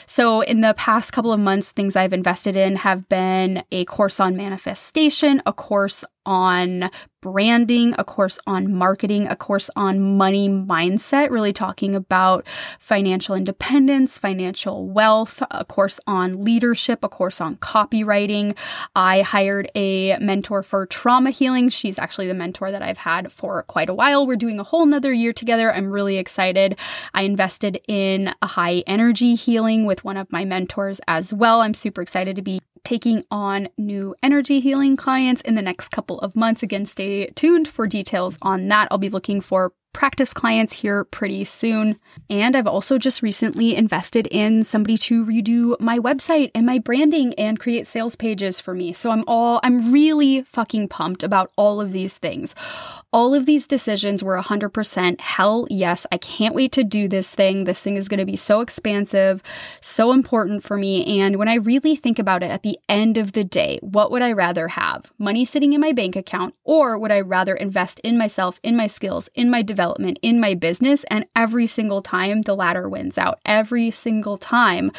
So 0.06 0.40
in 0.42 0.60
the 0.60 0.74
past 0.74 1.12
couple 1.12 1.32
of 1.32 1.40
months, 1.40 1.72
things 1.72 1.96
I've 1.96 2.12
invested 2.12 2.56
in 2.56 2.76
have 2.76 3.08
been 3.08 3.64
a 3.72 3.84
course 3.86 4.20
on 4.20 4.36
manifestation, 4.36 5.42
a 5.46 5.52
course 5.52 6.04
on 6.26 6.90
branding, 7.22 7.94
a 7.98 8.04
course 8.04 8.38
on 8.46 8.74
marketing, 8.74 9.28
a 9.28 9.36
course 9.36 9.70
on 9.76 10.16
money 10.16 10.48
mindset, 10.48 11.30
really 11.30 11.52
talking 11.52 11.94
about 11.94 12.44
financial 12.80 13.36
independence, 13.36 14.18
financial 14.18 14.88
wealth, 14.88 15.40
a 15.52 15.64
course 15.64 16.00
on 16.06 16.42
leadership, 16.42 17.04
a 17.04 17.08
course 17.08 17.40
on 17.40 17.56
copywriting. 17.56 18.56
I 18.96 19.22
hired 19.22 19.70
a 19.76 20.18
mentor 20.18 20.64
for 20.64 20.84
trauma 20.86 21.30
healing. 21.30 21.68
She's 21.68 21.98
actually 21.98 22.26
the 22.26 22.34
mentor 22.34 22.72
that 22.72 22.82
I've 22.82 22.98
had 22.98 23.32
for 23.32 23.62
quite 23.62 23.88
a 23.88 23.94
while. 23.94 24.26
We're 24.26 24.36
doing 24.36 24.58
a 24.58 24.64
whole 24.64 24.84
nother 24.84 25.12
year 25.12 25.32
together. 25.32 25.72
I'm 25.72 25.90
really 25.90 26.18
excited. 26.18 26.78
I 27.14 27.22
invested 27.22 27.80
in 27.86 28.34
a 28.42 28.46
high 28.48 28.82
energy 28.88 29.36
healing 29.36 29.86
with 29.86 30.04
one 30.04 30.16
of 30.16 30.30
my 30.32 30.44
mentors 30.44 31.00
as 31.06 31.32
well. 31.32 31.60
I'm 31.60 31.74
super 31.74 32.02
excited 32.02 32.34
to 32.34 32.42
be 32.42 32.60
taking 32.84 33.24
on 33.30 33.68
new 33.78 34.14
energy 34.22 34.60
healing 34.60 34.96
clients 34.96 35.42
in 35.42 35.54
the 35.54 35.62
next 35.62 35.88
couple 35.88 36.18
of 36.20 36.36
months. 36.36 36.62
Again, 36.62 36.86
stay 36.86 37.26
tuned 37.30 37.68
for 37.68 37.86
details 37.86 38.38
on 38.42 38.68
that. 38.68 38.88
I'll 38.90 38.98
be 38.98 39.08
looking 39.08 39.40
for 39.40 39.72
practice 39.92 40.32
clients 40.32 40.72
here 40.72 41.04
pretty 41.04 41.44
soon. 41.44 41.98
And 42.30 42.56
I've 42.56 42.66
also 42.66 42.98
just 42.98 43.22
recently 43.22 43.76
invested 43.76 44.26
in 44.28 44.64
somebody 44.64 44.96
to 44.98 45.24
redo 45.24 45.78
my 45.80 45.98
website 45.98 46.50
and 46.54 46.64
my 46.64 46.78
branding 46.78 47.34
and 47.34 47.60
create 47.60 47.86
sales 47.86 48.16
pages 48.16 48.60
for 48.60 48.74
me. 48.74 48.92
So 48.92 49.10
I'm 49.10 49.24
all, 49.26 49.60
I'm 49.62 49.92
really 49.92 50.42
fucking 50.42 50.88
pumped 50.88 51.22
about 51.22 51.52
all 51.56 51.80
of 51.80 51.92
these 51.92 52.16
things. 52.16 52.54
All 53.12 53.34
of 53.34 53.44
these 53.44 53.66
decisions 53.66 54.24
were 54.24 54.40
100% 54.40 55.20
hell 55.20 55.66
yes. 55.68 56.06
I 56.10 56.16
can't 56.16 56.54
wait 56.54 56.72
to 56.72 56.84
do 56.84 57.08
this 57.08 57.30
thing. 57.30 57.64
This 57.64 57.80
thing 57.80 57.96
is 57.96 58.08
going 58.08 58.20
to 58.20 58.24
be 58.24 58.36
so 58.36 58.62
expansive, 58.62 59.42
so 59.82 60.12
important 60.12 60.62
for 60.62 60.78
me. 60.78 61.20
And 61.20 61.36
when 61.36 61.48
I 61.48 61.56
really 61.56 61.94
think 61.94 62.18
about 62.18 62.42
it 62.42 62.50
at 62.50 62.62
the 62.62 62.78
end 62.88 63.18
of 63.18 63.32
the 63.32 63.44
day, 63.44 63.78
what 63.82 64.10
would 64.10 64.22
I 64.22 64.32
rather 64.32 64.68
have? 64.68 65.12
Money 65.18 65.44
sitting 65.44 65.74
in 65.74 65.80
my 65.80 65.92
bank 65.92 66.16
account, 66.16 66.54
or 66.64 66.98
would 66.98 67.12
I 67.12 67.20
rather 67.20 67.54
invest 67.54 68.00
in 68.00 68.16
myself, 68.16 68.58
in 68.62 68.76
my 68.76 68.86
skills, 68.86 69.28
in 69.34 69.50
my 69.50 69.60
development? 69.60 69.81
Development 69.82 70.16
in 70.22 70.38
my 70.38 70.54
business. 70.54 71.02
And 71.10 71.26
every 71.34 71.66
single 71.66 72.02
time, 72.02 72.42
the 72.42 72.54
latter 72.54 72.88
wins 72.88 73.18
out. 73.18 73.40
Every 73.44 73.90
single 73.90 74.38
time, 74.38 74.92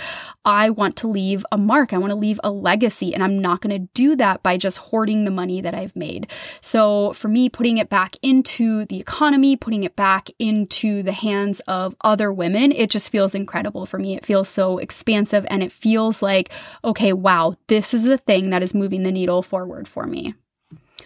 I 0.43 0.71
want 0.71 0.97
to 0.97 1.07
leave 1.07 1.45
a 1.53 1.57
mark. 1.57 1.93
I 1.93 1.97
want 1.97 2.11
to 2.11 2.19
leave 2.19 2.37
a 2.43 2.51
legacy. 2.51 3.13
And 3.13 3.23
I'm 3.23 3.39
not 3.39 3.61
going 3.61 3.73
to 3.79 3.87
do 3.93 4.17
that 4.17 4.43
by 4.43 4.57
just 4.57 4.79
hoarding 4.79 5.23
the 5.23 5.31
money 5.31 5.61
that 5.61 5.73
I've 5.73 5.95
made. 5.95 6.29
So 6.59 7.13
for 7.13 7.29
me, 7.29 7.47
putting 7.47 7.77
it 7.77 7.87
back 7.87 8.17
into 8.21 8.83
the 8.87 8.99
economy, 8.99 9.55
putting 9.55 9.85
it 9.85 9.95
back 9.95 10.29
into 10.37 11.01
the 11.01 11.13
hands 11.13 11.61
of 11.61 11.95
other 12.01 12.33
women, 12.33 12.73
it 12.73 12.89
just 12.89 13.09
feels 13.09 13.33
incredible 13.33 13.85
for 13.85 13.99
me. 13.99 14.17
It 14.17 14.25
feels 14.25 14.49
so 14.49 14.79
expansive 14.79 15.45
and 15.49 15.63
it 15.63 15.71
feels 15.71 16.21
like, 16.21 16.51
okay, 16.83 17.13
wow, 17.13 17.55
this 17.67 17.93
is 17.93 18.03
the 18.03 18.17
thing 18.17 18.49
that 18.49 18.63
is 18.63 18.73
moving 18.73 19.03
the 19.03 19.11
needle 19.13 19.43
forward 19.43 19.87
for 19.87 20.05
me 20.05 20.33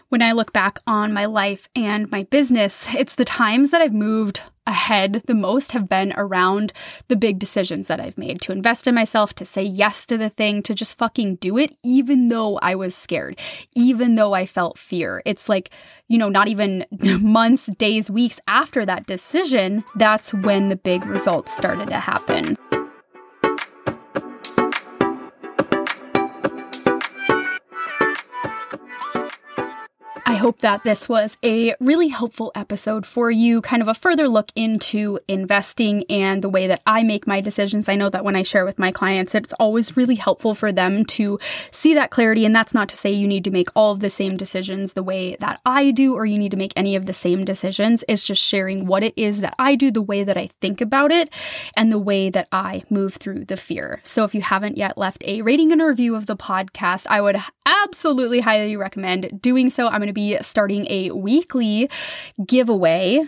when 0.09 0.21
I 0.21 0.31
look 0.31 0.53
back 0.53 0.79
on 0.87 1.13
my 1.13 1.25
life 1.25 1.67
and 1.75 2.09
my 2.09 2.23
business, 2.23 2.85
it's 2.93 3.15
the 3.15 3.25
times 3.25 3.71
that 3.71 3.81
I've 3.81 3.93
moved 3.93 4.41
ahead 4.65 5.23
the 5.27 5.33
most 5.33 5.71
have 5.71 5.87
been 5.87 6.13
around 6.17 6.73
the 7.07 7.15
big 7.15 7.39
decisions 7.39 7.87
that 7.87 7.99
I've 7.99 8.17
made 8.17 8.41
to 8.41 8.51
invest 8.51 8.85
in 8.85 8.93
myself, 8.93 9.33
to 9.35 9.45
say 9.45 9.63
yes 9.63 10.05
to 10.07 10.17
the 10.17 10.29
thing, 10.29 10.61
to 10.63 10.75
just 10.75 10.97
fucking 10.97 11.35
do 11.35 11.57
it, 11.57 11.75
even 11.83 12.27
though 12.27 12.57
I 12.57 12.75
was 12.75 12.93
scared, 12.93 13.39
even 13.75 14.15
though 14.15 14.33
I 14.33 14.45
felt 14.45 14.77
fear. 14.77 15.21
It's 15.25 15.47
like, 15.47 15.71
you 16.09 16.17
know, 16.17 16.29
not 16.29 16.49
even 16.49 16.85
months, 16.91 17.67
days, 17.77 18.11
weeks 18.11 18.39
after 18.47 18.85
that 18.85 19.07
decision, 19.07 19.83
that's 19.95 20.33
when 20.33 20.69
the 20.69 20.75
big 20.75 21.05
results 21.05 21.55
started 21.55 21.87
to 21.87 21.99
happen. 21.99 22.57
I 30.27 30.35
hope 30.35 30.59
that 30.59 30.83
this 30.83 31.07
was 31.07 31.37
a 31.41 31.73
really 31.79 32.09
helpful 32.09 32.51
episode 32.53 33.05
for 33.05 33.31
you, 33.31 33.61
kind 33.61 33.81
of 33.81 33.87
a 33.87 33.93
further 33.93 34.27
look 34.27 34.49
into 34.57 35.17
investing 35.29 36.03
and 36.09 36.41
the 36.41 36.49
way 36.49 36.67
that 36.67 36.81
I 36.85 37.03
make 37.03 37.25
my 37.25 37.39
decisions. 37.39 37.87
I 37.87 37.95
know 37.95 38.09
that 38.09 38.25
when 38.25 38.35
I 38.35 38.41
share 38.41 38.65
with 38.65 38.77
my 38.77 38.91
clients, 38.91 39.33
it's 39.35 39.53
always 39.53 39.95
really 39.95 40.15
helpful 40.15 40.53
for 40.53 40.73
them 40.73 41.05
to 41.05 41.39
see 41.71 41.93
that 41.93 42.11
clarity. 42.11 42.45
And 42.45 42.53
that's 42.53 42.73
not 42.73 42.89
to 42.89 42.97
say 42.97 43.09
you 43.09 43.25
need 43.25 43.45
to 43.45 43.51
make 43.51 43.69
all 43.73 43.93
of 43.93 44.01
the 44.01 44.09
same 44.09 44.35
decisions 44.35 44.91
the 44.91 45.01
way 45.01 45.37
that 45.39 45.61
I 45.65 45.91
do, 45.91 46.13
or 46.13 46.25
you 46.25 46.37
need 46.37 46.51
to 46.51 46.57
make 46.57 46.73
any 46.75 46.97
of 46.97 47.05
the 47.05 47.13
same 47.13 47.45
decisions. 47.45 48.03
It's 48.09 48.25
just 48.25 48.43
sharing 48.43 48.85
what 48.85 49.03
it 49.03 49.13
is 49.15 49.39
that 49.39 49.55
I 49.57 49.75
do, 49.75 49.91
the 49.91 50.01
way 50.01 50.25
that 50.25 50.35
I 50.35 50.49
think 50.59 50.81
about 50.81 51.13
it, 51.13 51.33
and 51.77 51.89
the 51.89 51.99
way 51.99 52.29
that 52.31 52.49
I 52.51 52.83
move 52.89 53.13
through 53.13 53.45
the 53.45 53.55
fear. 53.55 54.01
So 54.03 54.25
if 54.25 54.35
you 54.35 54.41
haven't 54.41 54.77
yet 54.77 54.97
left 54.97 55.23
a 55.25 55.41
rating 55.41 55.71
and 55.71 55.81
a 55.81 55.85
review 55.85 56.17
of 56.17 56.25
the 56.25 56.35
podcast, 56.35 57.07
I 57.09 57.21
would 57.21 57.37
absolutely 57.65 58.41
highly 58.41 58.75
recommend 58.75 59.41
doing 59.41 59.69
so. 59.69 59.87
I'm 59.87 60.01
going 60.01 60.07
to 60.07 60.16
be 60.17 60.35
starting 60.41 60.87
a 60.89 61.11
weekly 61.11 61.89
giveaway 62.43 63.21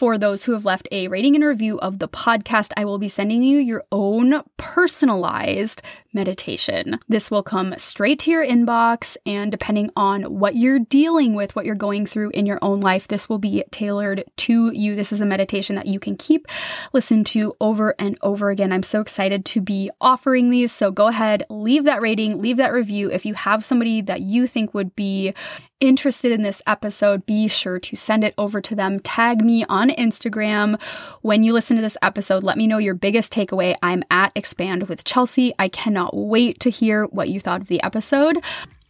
for 0.00 0.16
those 0.16 0.42
who 0.42 0.52
have 0.52 0.64
left 0.64 0.88
a 0.92 1.08
rating 1.08 1.34
and 1.34 1.44
review 1.44 1.78
of 1.80 1.98
the 1.98 2.08
podcast, 2.08 2.72
I 2.74 2.86
will 2.86 2.96
be 2.96 3.10
sending 3.10 3.42
you 3.42 3.58
your 3.58 3.84
own 3.92 4.42
personalized 4.56 5.82
meditation. 6.14 6.98
This 7.06 7.30
will 7.30 7.42
come 7.42 7.74
straight 7.76 8.18
to 8.20 8.30
your 8.30 8.42
inbox, 8.42 9.18
and 9.26 9.52
depending 9.52 9.90
on 9.96 10.22
what 10.22 10.56
you're 10.56 10.78
dealing 10.78 11.34
with, 11.34 11.54
what 11.54 11.66
you're 11.66 11.74
going 11.74 12.06
through 12.06 12.30
in 12.30 12.46
your 12.46 12.58
own 12.62 12.80
life, 12.80 13.08
this 13.08 13.28
will 13.28 13.38
be 13.38 13.62
tailored 13.72 14.24
to 14.38 14.72
you. 14.72 14.96
This 14.96 15.12
is 15.12 15.20
a 15.20 15.26
meditation 15.26 15.76
that 15.76 15.84
you 15.84 16.00
can 16.00 16.16
keep, 16.16 16.48
listen 16.94 17.22
to 17.24 17.54
over 17.60 17.94
and 17.98 18.16
over 18.22 18.48
again. 18.48 18.72
I'm 18.72 18.82
so 18.82 19.02
excited 19.02 19.44
to 19.44 19.60
be 19.60 19.90
offering 20.00 20.48
these. 20.48 20.72
So 20.72 20.90
go 20.90 21.08
ahead, 21.08 21.44
leave 21.50 21.84
that 21.84 22.00
rating, 22.00 22.40
leave 22.40 22.56
that 22.56 22.72
review. 22.72 23.10
If 23.10 23.26
you 23.26 23.34
have 23.34 23.66
somebody 23.66 24.00
that 24.00 24.22
you 24.22 24.46
think 24.46 24.72
would 24.72 24.96
be 24.96 25.34
interested 25.80 26.32
in 26.32 26.42
this 26.42 26.62
episode, 26.66 27.26
be 27.26 27.48
sure 27.48 27.80
to 27.80 27.96
send 27.96 28.22
it 28.24 28.34
over 28.38 28.60
to 28.60 28.74
them. 28.74 29.00
Tag 29.00 29.44
me 29.44 29.64
on 29.68 29.90
Instagram 29.90 30.80
when 31.22 31.42
you 31.42 31.52
listen 31.52 31.76
to 31.76 31.82
this 31.82 31.96
episode. 32.02 32.44
Let 32.44 32.58
me 32.58 32.66
know 32.66 32.78
your 32.78 32.94
biggest 32.94 33.32
takeaway. 33.32 33.74
I'm 33.82 34.02
at 34.10 34.32
Expand 34.34 34.88
with 34.88 35.04
Chelsea. 35.04 35.52
I 35.58 35.68
cannot 35.68 36.16
wait 36.16 36.60
to 36.60 36.70
hear 36.70 37.04
what 37.06 37.28
you 37.28 37.40
thought 37.40 37.62
of 37.62 37.68
the 37.68 37.82
episode. 37.82 38.42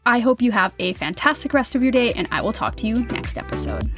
I 0.06 0.18
hope 0.18 0.42
you 0.42 0.52
have 0.52 0.74
a 0.78 0.94
fantastic 0.94 1.52
rest 1.52 1.74
of 1.74 1.82
your 1.82 1.92
day, 1.92 2.12
and 2.14 2.26
I 2.30 2.40
will 2.40 2.52
talk 2.52 2.76
to 2.76 2.86
you 2.86 3.04
next 3.06 3.38
episode. 3.38 3.90